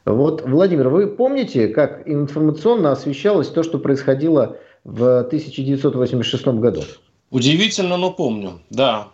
Вот, 0.04 0.42
Владимир, 0.44 0.88
вы 0.88 1.06
помните, 1.06 1.68
как 1.68 2.02
информационно 2.08 2.90
освещалось 2.90 3.48
то, 3.48 3.62
что 3.62 3.78
происходило 3.78 4.56
в 4.82 5.20
1986 5.20 6.46
году? 6.46 6.82
Удивительно, 7.30 7.96
но 7.96 8.10
помню, 8.10 8.60
да. 8.70 9.08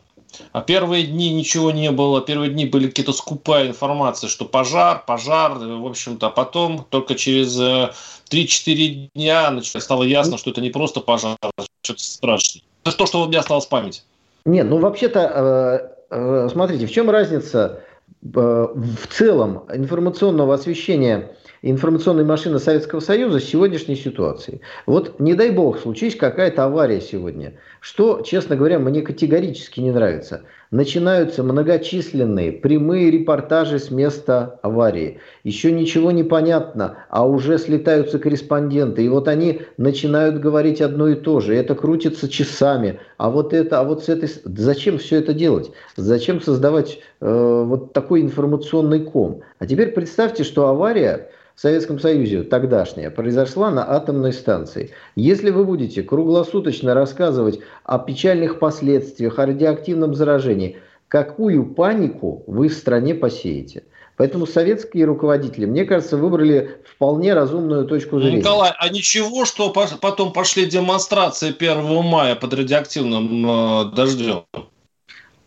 А 0.52 0.60
первые 0.60 1.04
дни 1.04 1.32
ничего 1.32 1.70
не 1.70 1.90
было, 1.90 2.20
первые 2.20 2.50
дни 2.50 2.66
были 2.66 2.88
какие-то 2.88 3.12
скупая 3.12 3.68
информация, 3.68 4.28
что 4.28 4.44
пожар, 4.44 5.02
пожар, 5.06 5.52
в 5.58 5.86
общем-то, 5.86 6.26
а 6.26 6.30
потом 6.30 6.86
только 6.88 7.14
через 7.14 7.58
3-4 7.58 7.90
э, 8.30 9.08
дня 9.14 9.60
стало 9.62 10.02
ясно, 10.02 10.38
что 10.38 10.50
это 10.50 10.60
не 10.60 10.70
просто 10.70 11.00
пожар, 11.00 11.36
а 11.42 11.50
что-то 11.82 12.02
страшное. 12.02 12.62
Это 12.84 12.96
то, 12.96 13.06
что 13.06 13.22
у 13.22 13.28
меня 13.28 13.40
осталось 13.40 13.66
в 13.66 13.68
памяти. 13.68 14.02
Нет, 14.44 14.66
ну 14.68 14.78
вообще-то, 14.78 15.90
э, 16.10 16.14
э, 16.14 16.48
смотрите, 16.50 16.86
в 16.86 16.92
чем 16.92 17.10
разница 17.10 17.80
в 18.22 19.06
целом 19.10 19.64
информационного 19.72 20.54
освещения 20.54 21.36
информационной 21.70 22.24
машины 22.24 22.58
Советского 22.58 23.00
Союза 23.00 23.40
с 23.40 23.44
сегодняшней 23.44 23.96
ситуацией. 23.96 24.60
Вот 24.84 25.18
не 25.18 25.34
дай 25.34 25.50
бог, 25.50 25.78
случись 25.78 26.14
какая-то 26.14 26.64
авария 26.64 27.00
сегодня, 27.00 27.54
что, 27.80 28.20
честно 28.20 28.54
говоря, 28.54 28.78
мне 28.78 29.00
категорически 29.00 29.80
не 29.80 29.90
нравится. 29.90 30.42
Начинаются 30.70 31.42
многочисленные 31.42 32.52
прямые 32.52 33.10
репортажи 33.10 33.78
с 33.78 33.90
места 33.90 34.58
аварии. 34.62 35.20
Еще 35.42 35.70
ничего 35.72 36.10
не 36.10 36.24
понятно, 36.24 36.98
а 37.10 37.26
уже 37.26 37.58
слетаются 37.58 38.18
корреспонденты. 38.18 39.04
И 39.04 39.08
вот 39.08 39.28
они 39.28 39.62
начинают 39.76 40.40
говорить 40.40 40.80
одно 40.80 41.08
и 41.08 41.14
то 41.14 41.40
же. 41.40 41.54
Это 41.54 41.74
крутится 41.74 42.28
часами. 42.28 42.98
А 43.18 43.30
вот 43.30 43.54
это, 43.54 43.80
а 43.80 43.84
вот 43.84 44.04
с 44.04 44.08
этой... 44.08 44.28
Зачем 44.44 44.98
все 44.98 45.20
это 45.20 45.32
делать? 45.32 45.70
Зачем 45.96 46.40
создавать 46.40 46.98
э, 47.20 47.64
вот 47.66 47.92
такой 47.92 48.20
информационный 48.22 49.00
ком? 49.00 49.42
А 49.60 49.66
теперь 49.66 49.92
представьте, 49.92 50.42
что 50.42 50.66
авария 50.66 51.28
в 51.54 51.60
Советском 51.60 52.00
Союзе 52.00 52.42
тогдашняя 52.42 53.10
произошла 53.10 53.70
на 53.70 53.88
атомной 53.88 54.32
станции. 54.32 54.90
Если 55.14 55.50
вы 55.50 55.64
будете 55.64 56.02
круглосуточно 56.02 56.94
рассказывать 56.94 57.60
о 57.84 57.98
печальных 57.98 58.58
последствиях, 58.58 59.38
о 59.38 59.46
радиоактивном 59.46 60.14
заражении, 60.14 60.78
какую 61.06 61.64
панику 61.74 62.42
вы 62.48 62.68
в 62.68 62.74
стране 62.74 63.14
посеете? 63.14 63.84
Поэтому 64.16 64.46
советские 64.46 65.06
руководители, 65.06 65.64
мне 65.66 65.84
кажется, 65.84 66.16
выбрали 66.16 66.78
вполне 66.84 67.34
разумную 67.34 67.84
точку 67.84 68.20
зрения. 68.20 68.38
Николай, 68.38 68.72
а 68.78 68.88
ничего, 68.88 69.44
что 69.44 69.70
потом 69.70 70.32
пошли 70.32 70.66
демонстрации 70.66 71.54
1 71.56 72.04
мая 72.04 72.36
под 72.36 72.54
радиоактивным 72.54 73.46
э, 73.46 73.94
дождем? 73.94 74.44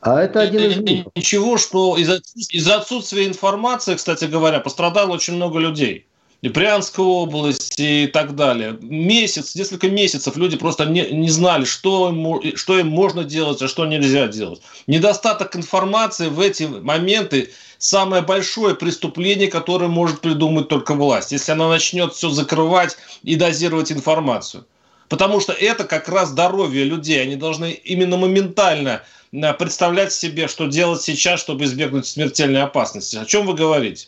А 0.01 0.21
это 0.21 0.41
один 0.41 0.71
из 0.71 0.77
мифов. 0.77 1.12
Ничего, 1.15 1.57
что 1.57 1.97
из-за 1.97 2.21
из 2.36 2.67
отсутствия 2.67 3.25
информации, 3.25 3.95
кстати 3.95 4.25
говоря, 4.25 4.60
пострадало 4.60 5.13
очень 5.13 5.36
много 5.36 5.60
людей. 5.60 6.05
И 6.41 6.49
Брянская 6.49 7.03
область 7.03 7.79
и 7.79 8.05
так 8.05 8.36
далее. 8.36 8.77
Месяц, 8.79 9.55
несколько 9.55 9.89
месяцев 9.89 10.38
люди 10.38 10.55
просто 10.55 10.86
не, 10.86 11.10
не 11.10 11.29
знали, 11.29 11.65
что, 11.65 12.13
что 12.53 12.77
им 12.77 12.89
можно 12.89 13.23
делать, 13.23 13.60
а 13.63 13.67
что 13.67 13.88
нельзя 13.88 14.27
делать. 14.27 14.62
Недостаток 14.86 15.55
информации 15.55 16.27
в 16.27 16.39
эти 16.39 16.63
моменты 16.63 17.49
самое 17.79 18.21
большое 18.21 18.75
преступление, 18.75 19.47
которое 19.47 19.88
может 19.88 20.21
придумать 20.21 20.67
только 20.67 20.93
власть, 20.93 21.31
если 21.31 21.53
она 21.53 21.69
начнет 21.69 22.13
все 22.13 22.29
закрывать 22.29 22.97
и 23.23 23.36
дозировать 23.36 23.91
информацию. 23.91 24.65
Потому 25.09 25.39
что 25.39 25.53
это 25.53 25.83
как 25.83 26.09
раз 26.09 26.29
здоровье 26.29 26.83
людей. 26.83 27.21
Они 27.21 27.35
должны 27.35 27.71
именно 27.71 28.17
моментально 28.17 29.03
Э, 29.33 29.53
представлять 29.53 30.11
себе, 30.13 30.47
что 30.47 30.67
делать 30.67 31.01
сейчас, 31.01 31.39
чтобы 31.39 31.63
избегнуть 31.65 32.05
смертельной 32.05 32.61
опасности. 32.61 33.17
О 33.17 33.25
чем 33.25 33.45
вы 33.45 33.53
говорите? 33.53 34.07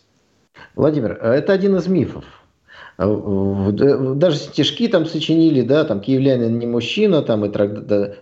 Владимир, 0.76 1.18
э, 1.22 1.34
это 1.34 1.54
один 1.54 1.76
из 1.76 1.88
мифов. 1.88 2.24
Э, 2.98 3.72
даже 4.16 4.38
стишки 4.38 4.88
там 4.88 5.06
сочинили, 5.06 5.62
да, 5.62 5.84
там 5.84 6.02
киевлянин 6.02 6.58
не 6.58 6.66
мужчина, 6.66 7.22
там 7.22 7.46
и 7.46 7.50
да, 7.50 8.16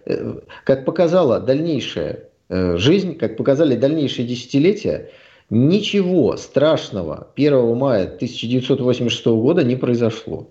как 0.63 0.85
показала 0.85 1.39
дальнейшая 1.39 2.25
жизнь, 2.49 3.17
как 3.17 3.35
показали 3.35 3.75
дальнейшие 3.75 4.25
десятилетия, 4.25 5.11
ничего 5.49 6.37
страшного 6.37 7.27
1 7.35 7.75
мая 7.75 8.05
1986 8.05 9.25
года 9.25 9.65
не 9.65 9.75
произошло. 9.75 10.47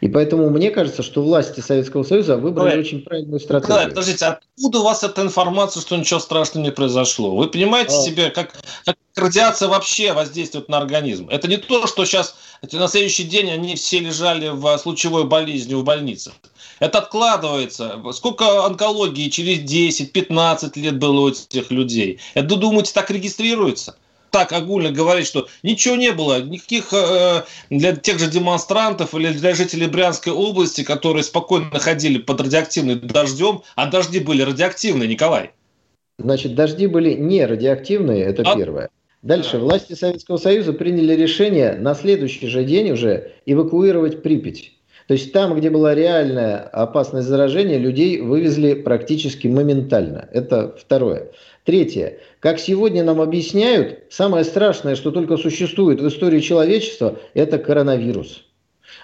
И 0.00 0.08
поэтому 0.08 0.50
мне 0.50 0.70
кажется, 0.70 1.02
что 1.02 1.22
власти 1.22 1.60
Советского 1.60 2.02
Союза 2.02 2.36
выбрали 2.36 2.74
Ой. 2.74 2.80
очень 2.80 3.02
правильную 3.02 3.40
стратегию. 3.40 3.76
Да, 3.76 3.88
подождите, 3.88 4.26
откуда 4.26 4.80
у 4.80 4.82
вас 4.82 5.02
эта 5.02 5.22
информация, 5.22 5.80
что 5.80 5.96
ничего 5.96 6.20
страшного 6.20 6.64
не 6.64 6.72
произошло? 6.72 7.36
Вы 7.36 7.48
понимаете 7.48 7.94
а. 7.94 8.00
себе, 8.00 8.30
как, 8.30 8.52
как 8.84 8.96
радиация 9.16 9.68
вообще 9.68 10.12
воздействует 10.12 10.68
на 10.68 10.78
организм? 10.78 11.28
Это 11.30 11.48
не 11.48 11.56
то, 11.56 11.86
что 11.86 12.04
сейчас 12.04 12.36
на 12.72 12.88
следующий 12.88 13.24
день 13.24 13.50
они 13.50 13.74
все 13.76 13.98
лежали 13.98 14.48
в 14.48 14.78
случаевой 14.78 15.24
болезни 15.24 15.74
в 15.74 15.84
больницах. 15.84 16.34
Это 16.80 16.98
откладывается. 16.98 18.00
Сколько 18.12 18.64
онкологии 18.64 19.28
через 19.28 19.58
10-15 19.60 20.78
лет 20.78 20.98
было 20.98 21.20
у 21.20 21.28
этих 21.28 21.70
людей? 21.70 22.20
Это, 22.34 22.56
думаете, 22.56 22.92
так 22.92 23.10
регистрируется? 23.10 23.96
Так 24.30 24.52
огульно 24.52 24.90
говорить, 24.90 25.26
что 25.26 25.48
ничего 25.62 25.96
не 25.96 26.12
было, 26.12 26.40
никаких 26.40 26.92
э, 26.92 27.44
для 27.70 27.96
тех 27.96 28.18
же 28.18 28.30
демонстрантов 28.30 29.14
или 29.14 29.32
для 29.32 29.54
жителей 29.54 29.86
Брянской 29.86 30.32
области, 30.32 30.82
которые 30.82 31.22
спокойно 31.22 31.78
ходили 31.78 32.18
под 32.18 32.40
радиоактивным 32.40 33.00
дождем, 33.00 33.62
а 33.76 33.86
дожди 33.86 34.20
были 34.20 34.42
радиоактивные, 34.42 35.08
Николай. 35.08 35.50
Значит, 36.18 36.54
дожди 36.54 36.86
были 36.86 37.14
не 37.14 37.44
радиоактивные, 37.44 38.24
это 38.24 38.42
а... 38.42 38.56
первое. 38.56 38.90
Дальше. 39.22 39.58
Власти 39.58 39.94
Советского 39.94 40.36
Союза 40.36 40.72
приняли 40.72 41.14
решение 41.14 41.72
на 41.72 41.94
следующий 41.94 42.46
же 42.46 42.64
день 42.64 42.92
уже 42.92 43.32
эвакуировать 43.46 44.22
Припять. 44.22 44.72
То 45.08 45.14
есть 45.14 45.32
там, 45.32 45.56
где 45.56 45.70
была 45.70 45.94
реальная 45.94 46.58
опасность 46.58 47.26
заражения, 47.26 47.78
людей 47.78 48.20
вывезли 48.20 48.74
практически 48.74 49.48
моментально. 49.48 50.28
Это 50.32 50.76
второе. 50.78 51.30
Третье. 51.68 52.16
Как 52.40 52.58
сегодня 52.58 53.04
нам 53.04 53.20
объясняют, 53.20 54.04
самое 54.08 54.42
страшное, 54.42 54.94
что 54.96 55.10
только 55.10 55.36
существует 55.36 56.00
в 56.00 56.08
истории 56.08 56.40
человечества, 56.40 57.18
это 57.34 57.58
коронавирус. 57.58 58.46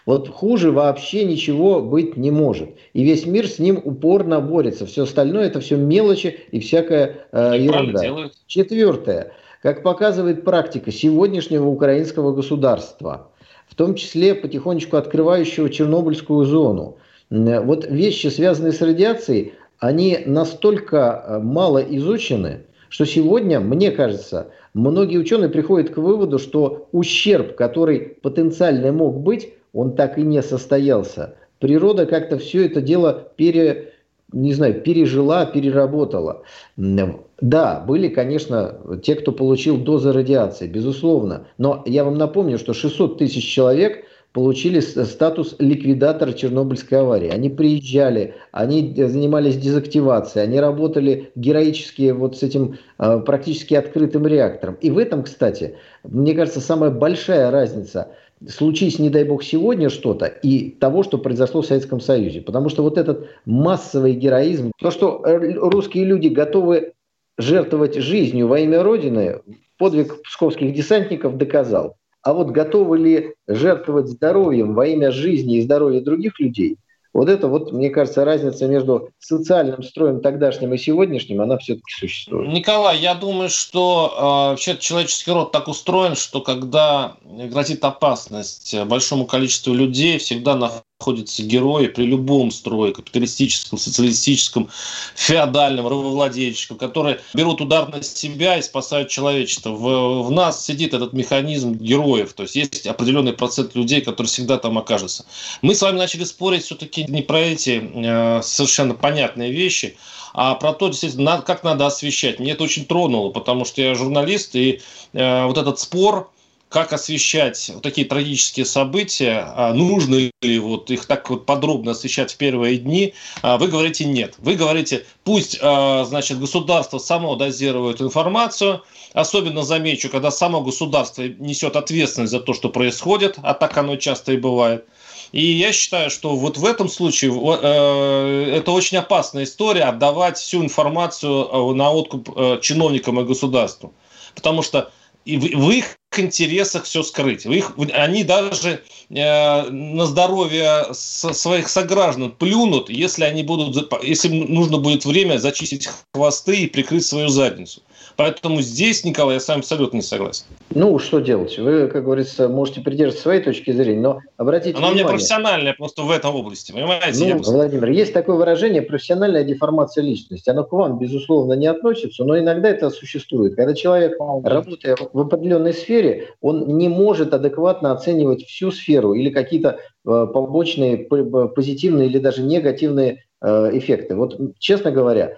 Вот 0.06 0.30
хуже 0.30 0.72
вообще 0.72 1.24
ничего 1.24 1.82
быть 1.82 2.16
не 2.16 2.30
может. 2.30 2.70
И 2.94 3.04
весь 3.04 3.26
мир 3.26 3.48
с 3.48 3.58
ним 3.58 3.78
упорно 3.84 4.40
борется. 4.40 4.86
Все 4.86 5.02
остальное 5.02 5.44
это 5.48 5.60
все 5.60 5.76
мелочи 5.76 6.40
и 6.52 6.60
всякая 6.60 7.26
э, 7.32 7.52
ерунда. 7.58 8.30
Четвертое. 8.46 9.32
Как 9.60 9.82
показывает 9.82 10.42
практика 10.42 10.90
сегодняшнего 10.90 11.66
украинского 11.66 12.32
государства, 12.32 13.30
в 13.68 13.74
том 13.74 13.94
числе 13.94 14.34
потихонечку 14.34 14.96
открывающего 14.96 15.68
Чернобыльскую 15.68 16.46
зону, 16.46 16.96
вот 17.28 17.86
вещи, 17.86 18.28
связанные 18.28 18.72
с 18.72 18.80
радиацией, 18.80 19.52
они 19.84 20.20
настолько 20.24 20.96
э, 21.26 21.38
мало 21.40 21.76
изучены, 21.78 22.64
что 22.88 23.04
сегодня, 23.04 23.60
мне 23.60 23.90
кажется, 23.90 24.46
многие 24.72 25.18
ученые 25.18 25.50
приходят 25.50 25.90
к 25.90 25.98
выводу, 25.98 26.38
что 26.38 26.88
ущерб, 26.92 27.54
который 27.54 28.16
потенциально 28.22 28.92
мог 28.92 29.20
быть, 29.20 29.52
он 29.74 29.94
так 29.94 30.16
и 30.16 30.22
не 30.22 30.42
состоялся. 30.42 31.34
Природа 31.58 32.06
как-то 32.06 32.38
все 32.38 32.64
это 32.64 32.80
дело 32.80 33.28
пере, 33.36 33.92
не 34.32 34.54
знаю, 34.54 34.80
пережила, 34.80 35.44
переработала. 35.44 36.44
Да, 36.78 37.84
были, 37.86 38.08
конечно, 38.08 38.78
те, 39.02 39.16
кто 39.16 39.32
получил 39.32 39.76
дозы 39.76 40.14
радиации, 40.14 40.66
безусловно. 40.66 41.46
Но 41.58 41.82
я 41.84 42.04
вам 42.04 42.16
напомню, 42.16 42.58
что 42.58 42.72
600 42.72 43.18
тысяч 43.18 43.44
человек 43.44 44.06
получили 44.34 44.80
статус 44.80 45.54
ликвидатора 45.58 46.32
Чернобыльской 46.32 47.00
аварии. 47.00 47.28
Они 47.28 47.48
приезжали, 47.48 48.34
они 48.52 48.92
занимались 48.94 49.56
дезактивацией, 49.56 50.44
они 50.44 50.60
работали 50.60 51.30
героически 51.36 52.10
вот 52.10 52.36
с 52.36 52.42
этим 52.42 52.76
э, 52.98 53.20
практически 53.20 53.74
открытым 53.74 54.26
реактором. 54.26 54.74
И 54.82 54.90
в 54.90 54.98
этом, 54.98 55.22
кстати, 55.22 55.76
мне 56.02 56.34
кажется, 56.34 56.60
самая 56.60 56.90
большая 56.90 57.50
разница– 57.50 58.08
случись, 58.48 58.98
не 58.98 59.10
дай 59.10 59.24
бог, 59.24 59.42
сегодня 59.42 59.88
что-то 59.88 60.26
и 60.26 60.70
того, 60.70 61.02
что 61.02 61.18
произошло 61.18 61.62
в 61.62 61.66
Советском 61.66 62.00
Союзе. 62.00 62.40
Потому 62.40 62.68
что 62.68 62.82
вот 62.82 62.98
этот 62.98 63.28
массовый 63.44 64.14
героизм, 64.14 64.72
то, 64.78 64.90
что 64.90 65.22
русские 65.24 66.04
люди 66.04 66.28
готовы 66.28 66.92
жертвовать 67.38 67.96
жизнью 67.96 68.48
во 68.48 68.60
имя 68.60 68.82
Родины, 68.82 69.40
подвиг 69.78 70.22
псковских 70.22 70.74
десантников 70.74 71.36
доказал. 71.36 71.96
А 72.24 72.32
вот 72.32 72.48
готовы 72.48 72.98
ли 72.98 73.34
жертвовать 73.46 74.08
здоровьем 74.08 74.74
во 74.74 74.86
имя 74.86 75.12
жизни 75.12 75.58
и 75.58 75.60
здоровья 75.60 76.00
других 76.00 76.40
людей, 76.40 76.78
вот 77.12 77.28
это 77.28 77.46
вот, 77.46 77.70
мне 77.70 77.90
кажется, 77.90 78.24
разница 78.24 78.66
между 78.66 79.10
социальным 79.20 79.84
строем 79.84 80.20
тогдашним 80.20 80.74
и 80.74 80.78
сегодняшним, 80.78 81.42
она 81.42 81.58
все-таки 81.58 81.92
существует. 81.92 82.48
Николай, 82.48 82.98
я 82.98 83.14
думаю, 83.14 83.50
что 83.50 84.12
э, 84.16 84.20
вообще 84.50 84.76
человеческий 84.76 85.30
род 85.30 85.52
так 85.52 85.68
устроен, 85.68 86.16
что 86.16 86.40
когда 86.40 87.16
грозит 87.22 87.84
опасность 87.84 88.74
большому 88.86 89.26
количеству 89.26 89.74
людей, 89.74 90.18
всегда 90.18 90.56
находятся 91.04 91.42
герои 91.42 91.88
при 91.88 92.06
любом 92.06 92.50
строе, 92.50 92.92
капиталистическом, 92.92 93.78
социалистическом, 93.78 94.70
феодальном, 95.14 95.86
рабовладельческом, 95.86 96.78
которые 96.78 97.20
берут 97.34 97.60
удар 97.60 97.88
на 97.88 98.02
себя 98.02 98.56
и 98.56 98.62
спасают 98.62 99.10
человечество. 99.10 99.70
В, 99.70 100.22
в 100.22 100.30
нас 100.30 100.64
сидит 100.64 100.94
этот 100.94 101.12
механизм 101.12 101.74
героев, 101.74 102.32
то 102.32 102.44
есть 102.44 102.56
есть 102.56 102.86
определенный 102.86 103.34
процент 103.34 103.74
людей, 103.74 104.00
которые 104.00 104.28
всегда 104.28 104.56
там 104.56 104.78
окажутся. 104.78 105.26
Мы 105.60 105.74
с 105.74 105.82
вами 105.82 105.98
начали 105.98 106.24
спорить 106.24 106.64
все-таки 106.64 107.04
не 107.04 107.20
про 107.20 107.40
эти 107.40 107.82
э, 107.82 108.40
совершенно 108.42 108.94
понятные 108.94 109.52
вещи, 109.52 109.98
а 110.32 110.54
про 110.54 110.72
то, 110.72 110.88
действительно, 110.88 111.42
как 111.42 111.64
надо 111.64 111.86
освещать. 111.86 112.40
Мне 112.40 112.52
это 112.52 112.64
очень 112.64 112.86
тронуло, 112.86 113.30
потому 113.30 113.66
что 113.66 113.82
я 113.82 113.94
журналист, 113.94 114.56
и 114.56 114.80
э, 115.12 115.44
вот 115.44 115.58
этот 115.58 115.78
спор, 115.78 116.30
как 116.74 116.92
освещать 116.92 117.70
вот 117.72 117.84
такие 117.84 118.04
трагические 118.04 118.66
события, 118.66 119.46
а 119.54 119.72
нужно 119.72 120.28
ли 120.42 120.58
вот 120.58 120.90
их 120.90 121.06
так 121.06 121.30
вот 121.30 121.46
подробно 121.46 121.92
освещать 121.92 122.32
в 122.32 122.36
первые 122.36 122.78
дни, 122.78 123.14
а 123.42 123.58
вы 123.58 123.68
говорите 123.68 124.04
нет. 124.06 124.34
Вы 124.38 124.56
говорите, 124.56 125.06
пусть, 125.22 125.56
а, 125.62 126.04
значит, 126.04 126.40
государство 126.40 126.98
само 126.98 127.36
дозирует 127.36 128.00
информацию, 128.00 128.82
особенно 129.12 129.62
замечу, 129.62 130.10
когда 130.10 130.32
само 130.32 130.62
государство 130.62 131.22
несет 131.22 131.76
ответственность 131.76 132.32
за 132.32 132.40
то, 132.40 132.52
что 132.54 132.70
происходит, 132.70 133.36
а 133.40 133.54
так 133.54 133.78
оно 133.78 133.94
часто 133.94 134.32
и 134.32 134.36
бывает. 134.36 134.84
И 135.30 135.44
я 135.44 135.72
считаю, 135.72 136.10
что 136.10 136.34
вот 136.34 136.58
в 136.58 136.66
этом 136.66 136.88
случае 136.88 137.30
э, 137.62 138.52
это 138.56 138.72
очень 138.72 138.98
опасная 138.98 139.44
история 139.44 139.84
отдавать 139.84 140.38
всю 140.38 140.64
информацию 140.64 141.72
на 141.74 141.92
откуп 141.92 142.36
э, 142.36 142.58
чиновникам 142.60 143.20
и 143.20 143.24
государству. 143.24 143.94
Потому 144.34 144.62
что 144.62 144.90
и 145.24 145.36
в, 145.36 145.66
в 145.66 145.70
их 145.70 145.98
интересах 146.18 146.84
все 146.84 147.02
скрыть. 147.02 147.44
В 147.44 147.52
их, 147.52 147.72
они 147.92 148.24
даже 148.24 148.82
э, 149.10 149.62
на 149.70 150.06
здоровье 150.06 150.86
со, 150.92 151.32
своих 151.32 151.68
сограждан 151.68 152.30
плюнут, 152.30 152.88
если 152.88 153.24
они 153.24 153.42
будут, 153.42 153.92
если 154.02 154.28
нужно 154.28 154.78
будет 154.78 155.04
время 155.04 155.38
зачистить 155.38 155.88
хвосты 156.12 156.62
и 156.62 156.66
прикрыть 156.66 157.04
свою 157.04 157.28
задницу. 157.28 157.82
Поэтому 158.16 158.60
здесь, 158.60 159.04
Николай, 159.04 159.34
я 159.34 159.40
с 159.40 159.48
вами 159.48 159.60
абсолютно 159.60 159.96
не 159.96 160.02
согласен. 160.02 160.44
Ну, 160.70 160.98
что 160.98 161.20
делать? 161.20 161.58
Вы, 161.58 161.88
как 161.88 162.04
говорится, 162.04 162.48
можете 162.48 162.80
придерживаться 162.80 163.22
своей 163.22 163.42
точки 163.42 163.72
зрения, 163.72 164.00
но 164.00 164.20
обратите 164.36 164.76
Она 164.78 164.88
внимание... 164.88 165.02
Она 165.02 165.10
у 165.10 165.12
меня 165.12 165.18
профессиональная 165.18 165.74
просто 165.74 166.02
в 166.02 166.10
этой 166.10 166.30
области, 166.30 166.72
понимаете? 166.72 167.34
Ну, 167.34 167.42
Владимир, 167.42 167.90
есть 167.90 168.12
такое 168.12 168.36
выражение 168.36 168.82
«профессиональная 168.82 169.44
деформация 169.44 170.02
личности». 170.02 170.48
Оно 170.48 170.64
к 170.64 170.72
вам, 170.72 170.98
безусловно, 170.98 171.54
не 171.54 171.66
относится, 171.66 172.24
но 172.24 172.38
иногда 172.38 172.70
это 172.70 172.90
существует. 172.90 173.56
Когда 173.56 173.74
человек, 173.74 174.16
работая 174.18 174.96
в 175.12 175.20
определенной 175.20 175.74
сфере, 175.74 176.28
он 176.40 176.76
не 176.76 176.88
может 176.88 177.34
адекватно 177.34 177.92
оценивать 177.92 178.44
всю 178.44 178.70
сферу 178.70 179.14
или 179.14 179.30
какие-то 179.30 179.78
э, 180.06 180.26
побочные, 180.32 180.98
позитивные 180.98 182.08
или 182.08 182.18
даже 182.18 182.42
негативные 182.42 183.24
э, 183.42 183.70
эффекты. 183.72 184.14
Вот, 184.14 184.38
честно 184.58 184.90
говоря, 184.90 185.36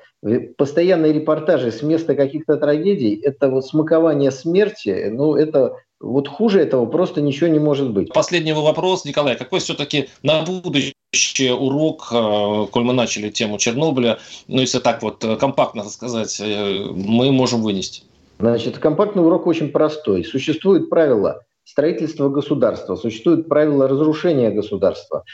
постоянные 0.57 1.13
репортажи 1.13 1.71
с 1.71 1.83
места 1.83 2.15
каких-то 2.15 2.57
трагедий, 2.57 3.15
это 3.15 3.49
вот 3.49 3.67
смакование 3.67 4.31
смерти, 4.31 5.09
ну, 5.11 5.35
это 5.35 5.77
вот 6.01 6.29
хуже 6.29 6.61
этого 6.61 6.87
просто 6.87 7.21
ничего 7.21 7.49
не 7.49 7.59
может 7.59 7.91
быть. 7.91 8.13
Последний 8.13 8.53
вопрос, 8.53 9.05
Николай. 9.05 9.37
Какой 9.37 9.61
все-таки 9.61 10.09
на 10.23 10.43
будущее 10.43 11.55
урок, 11.55 12.09
э, 12.13 12.67
коль 12.71 12.85
мы 12.85 12.93
начали 12.93 13.31
тему 13.31 13.59
Чернобыля, 13.59 14.19
ну, 14.49 14.61
если 14.61 14.79
так 14.79 15.03
вот 15.03 15.25
э, 15.25 15.37
компактно 15.37 15.85
сказать, 15.85 16.41
э, 16.41 16.87
мы 16.95 17.33
можем 17.33 17.63
вынести? 17.63 18.03
Значит, 18.39 18.79
компактный 18.79 19.25
урок 19.25 19.47
очень 19.47 19.71
простой. 19.71 20.25
Существует 20.25 20.91
правило 20.91 21.43
строительства 21.67 22.29
государства, 22.29 22.95
существуют 22.95 23.49
правила 23.49 23.89
разрушения 23.89 24.51
государства. 24.51 25.25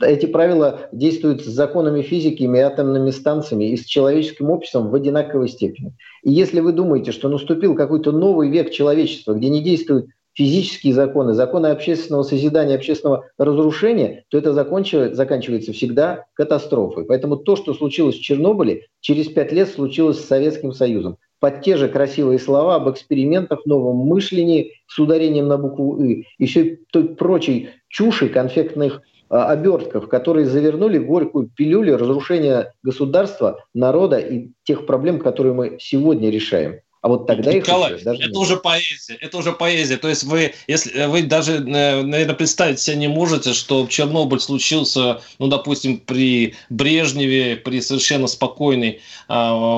Эти 0.00 0.24
правила 0.24 0.88
действуют 0.92 1.44
с 1.44 1.46
законами 1.46 2.00
физики 2.00 2.42
и 2.42 2.58
атомными 2.58 3.10
станциями 3.10 3.70
и 3.70 3.76
с 3.76 3.84
человеческим 3.84 4.50
обществом 4.50 4.88
в 4.88 4.94
одинаковой 4.94 5.48
степени. 5.48 5.94
И 6.22 6.32
если 6.32 6.60
вы 6.60 6.72
думаете, 6.72 7.12
что 7.12 7.28
наступил 7.28 7.74
какой-то 7.74 8.12
новый 8.12 8.48
век 8.48 8.70
человечества, 8.70 9.34
где 9.34 9.50
не 9.50 9.62
действуют 9.62 10.06
физические 10.32 10.94
законы, 10.94 11.34
законы 11.34 11.68
общественного 11.68 12.22
созидания, 12.24 12.74
общественного 12.74 13.26
разрушения, 13.38 14.24
то 14.30 14.38
это 14.38 14.52
заканчивается 14.52 15.72
всегда 15.72 16.24
катастрофой. 16.32 17.04
Поэтому 17.04 17.36
то, 17.36 17.56
что 17.56 17.74
случилось 17.74 18.16
в 18.16 18.22
Чернобыле, 18.22 18.86
через 19.00 19.28
пять 19.28 19.52
лет 19.52 19.68
случилось 19.68 20.18
с 20.18 20.26
Советским 20.26 20.72
Союзом 20.72 21.18
под 21.44 21.60
те 21.60 21.76
же 21.76 21.88
красивые 21.88 22.38
слова 22.38 22.76
об 22.76 22.88
экспериментах, 22.88 23.66
новом 23.66 23.98
мышлении 23.98 24.72
с 24.86 24.98
ударением 24.98 25.46
на 25.46 25.58
букву 25.58 26.02
«и» 26.02 26.24
и 26.38 26.46
всей 26.46 26.78
той 26.90 27.04
прочей 27.04 27.68
чуши 27.88 28.30
конфектных 28.30 29.02
а, 29.28 29.50
обертков, 29.52 30.08
которые 30.08 30.46
завернули 30.46 30.96
горькую 30.96 31.50
пилюлю 31.54 31.98
разрушения 31.98 32.72
государства, 32.82 33.62
народа 33.74 34.16
и 34.16 34.52
тех 34.62 34.86
проблем, 34.86 35.18
которые 35.18 35.52
мы 35.52 35.76
сегодня 35.80 36.30
решаем. 36.30 36.76
А 37.04 37.08
вот 37.08 37.26
тогда 37.26 37.52
Николай, 37.52 37.96
их 37.96 38.02
даже 38.02 38.20
это 38.20 38.28
нет. 38.28 38.36
уже 38.38 38.56
поэзия, 38.56 39.18
это 39.20 39.36
уже 39.36 39.52
поэзия. 39.52 39.98
То 39.98 40.08
есть 40.08 40.24
вы, 40.24 40.54
если 40.66 41.04
вы 41.04 41.22
даже, 41.22 41.56
э, 41.56 42.02
наверное, 42.02 42.34
представить 42.34 42.80
себе 42.80 42.96
не 42.96 43.08
можете, 43.08 43.52
что 43.52 43.86
Чернобыль 43.86 44.40
случился, 44.40 45.20
ну, 45.38 45.48
допустим, 45.48 45.98
при 45.98 46.54
Брежневе, 46.70 47.56
при 47.56 47.82
совершенно 47.82 48.26
спокойной 48.26 49.02
э, 49.28 49.34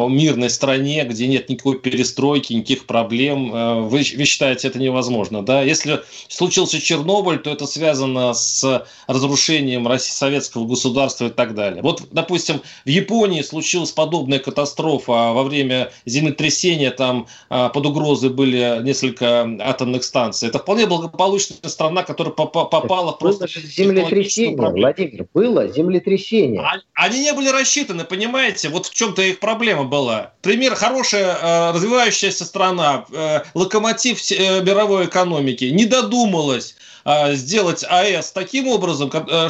мирной 0.08 0.50
стране, 0.50 1.04
где 1.04 1.26
нет 1.26 1.48
никакой 1.48 1.80
перестройки, 1.80 2.52
никаких 2.52 2.86
проблем. 2.86 3.52
Э, 3.52 3.80
вы, 3.80 4.04
вы 4.16 4.24
считаете 4.24 4.68
это 4.68 4.78
невозможно, 4.78 5.44
да? 5.44 5.62
Если 5.62 6.02
случился 6.28 6.80
Чернобыль, 6.80 7.40
то 7.40 7.50
это 7.50 7.66
связано 7.66 8.34
с 8.34 8.86
разрушением 9.08 9.88
России, 9.88 10.12
советского 10.12 10.64
государства 10.64 11.26
и 11.26 11.30
так 11.30 11.56
далее. 11.56 11.82
Вот, 11.82 12.04
допустим, 12.12 12.62
в 12.84 12.88
Японии 12.88 13.42
случилась 13.42 13.90
подобная 13.90 14.38
катастрофа 14.38 15.32
во 15.32 15.42
время 15.42 15.90
землетрясения 16.04 16.92
там 16.92 17.15
там 17.16 17.26
а, 17.48 17.68
под 17.68 17.86
угрозой 17.86 18.30
были 18.30 18.82
несколько 18.82 19.48
атомных 19.60 20.04
станций. 20.04 20.48
Это 20.48 20.58
вполне 20.58 20.86
благополучная 20.86 21.68
страна, 21.68 22.02
которая 22.02 22.32
попала 22.32 22.82
было 22.86 23.12
просто... 23.12 23.48
землетрясение, 23.48 24.56
Владимир, 24.56 25.26
было 25.32 25.68
землетрясение. 25.68 26.60
А, 26.60 26.80
они 26.94 27.20
не 27.20 27.32
были 27.32 27.48
рассчитаны, 27.48 28.04
понимаете? 28.04 28.68
Вот 28.68 28.86
в 28.86 28.94
чем-то 28.94 29.22
их 29.22 29.40
проблема 29.40 29.84
была. 29.84 30.32
Пример, 30.42 30.74
хорошая 30.74 31.36
а, 31.40 31.72
развивающаяся 31.72 32.44
страна, 32.44 33.04
э, 33.12 33.42
локомотив 33.54 34.20
э, 34.30 34.62
мировой 34.62 35.06
экономики, 35.06 35.64
не 35.64 35.86
додумалась 35.86 36.76
сделать 37.34 37.84
АЭС 37.88 38.32
таким 38.32 38.66
образом, 38.66 39.10
э, 39.12 39.48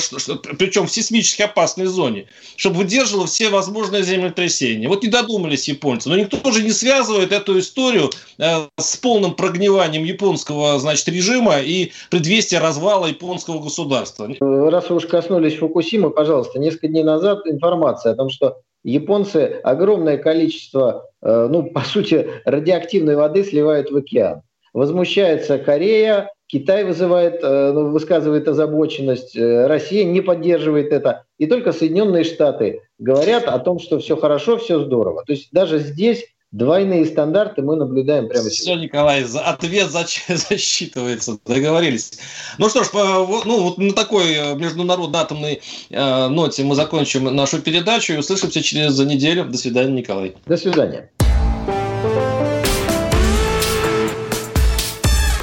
причем 0.59 0.87
в 0.87 0.93
сейсмически 0.93 1.43
опасной 1.43 1.87
зоне, 1.87 2.27
чтобы 2.57 2.77
выдерживало 2.77 3.27
все 3.27 3.49
возможные 3.49 4.03
землетрясения. 4.03 4.89
Вот 4.89 5.03
не 5.03 5.09
додумались 5.09 5.67
японцы. 5.69 6.11
Но 6.11 6.17
никто 6.17 6.37
тоже 6.37 6.63
не 6.63 6.73
связывает 6.73 7.33
эту 7.33 7.56
историю 7.59 8.11
э, 8.39 8.67
с 8.79 8.97
полным 8.97 9.35
прогниванием 9.35 10.05
японского 10.05 10.79
значит, 10.79 11.09
режима 11.09 11.61
и 11.61 11.93
предвестия 12.11 12.61
развала 12.61 13.07
японского 13.07 13.63
государства. 13.63 14.29
Раз 14.41 14.91
вы 14.91 14.97
уж 14.97 15.07
коснулись 15.07 15.57
Фукусимы, 15.57 16.11
пожалуйста, 16.11 16.59
несколько 16.59 16.89
дней 16.89 17.05
назад 17.05 17.47
информация 17.47 18.13
о 18.13 18.17
том, 18.17 18.31
что 18.31 18.59
японцы 18.85 19.61
огромное 19.63 20.19
количество, 20.19 21.11
э, 21.23 21.49
ну, 21.51 21.65
по 21.65 21.81
сути, 21.81 22.29
радиоактивной 22.45 23.17
воды 23.17 23.45
сливают 23.45 23.91
в 23.91 23.97
океан. 23.97 24.43
Возмущается 24.73 25.59
Корея, 25.59 26.31
Китай 26.49 26.85
вызывает, 26.85 27.41
э, 27.43 27.73
ну, 27.73 27.91
высказывает 27.91 28.47
озабоченность, 28.47 29.37
Россия 29.37 30.05
не 30.05 30.21
поддерживает 30.21 30.93
это, 30.93 31.25
и 31.39 31.47
только 31.47 31.73
Соединенные 31.73 32.25
Штаты 32.25 32.83
говорят 32.99 33.45
о 33.45 33.59
том, 33.59 33.79
что 33.79 33.99
все 33.99 34.17
хорошо, 34.17 34.57
все 34.59 34.83
здорово. 34.83 35.25
То 35.27 35.33
есть 35.33 35.49
даже 35.53 35.79
здесь 35.79 36.25
двойные 36.53 37.07
стандарты 37.07 37.63
мы 37.63 37.77
наблюдаем 37.77 38.29
прямо 38.29 38.49
сейчас. 38.51 38.61
Все, 38.61 38.75
Николай, 38.75 39.25
ответ 39.25 39.91
засчитывается, 40.29 41.39
договорились. 41.45 42.13
Ну 42.59 42.69
что 42.69 42.85
ж, 42.85 42.89
ну, 42.93 43.63
вот 43.63 43.79
на 43.79 43.93
такой 43.93 44.55
международной 44.57 45.21
атомной 45.21 45.63
э, 45.91 46.29
ноте 46.29 46.65
мы 46.65 46.75
закончим 46.75 47.25
нашу 47.25 47.61
передачу 47.61 48.13
и 48.13 48.17
услышимся 48.17 48.63
через 48.63 48.99
неделю. 48.99 49.45
До 49.45 49.59
свидания, 49.59 49.93
Николай. 49.93 50.35
До 50.47 50.57
свидания. 50.57 51.11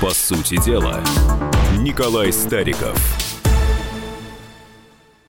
По 0.02 0.10
сути 0.10 0.62
дела, 0.66 1.02
Николай 1.80 2.34
Стариков– 2.34 2.98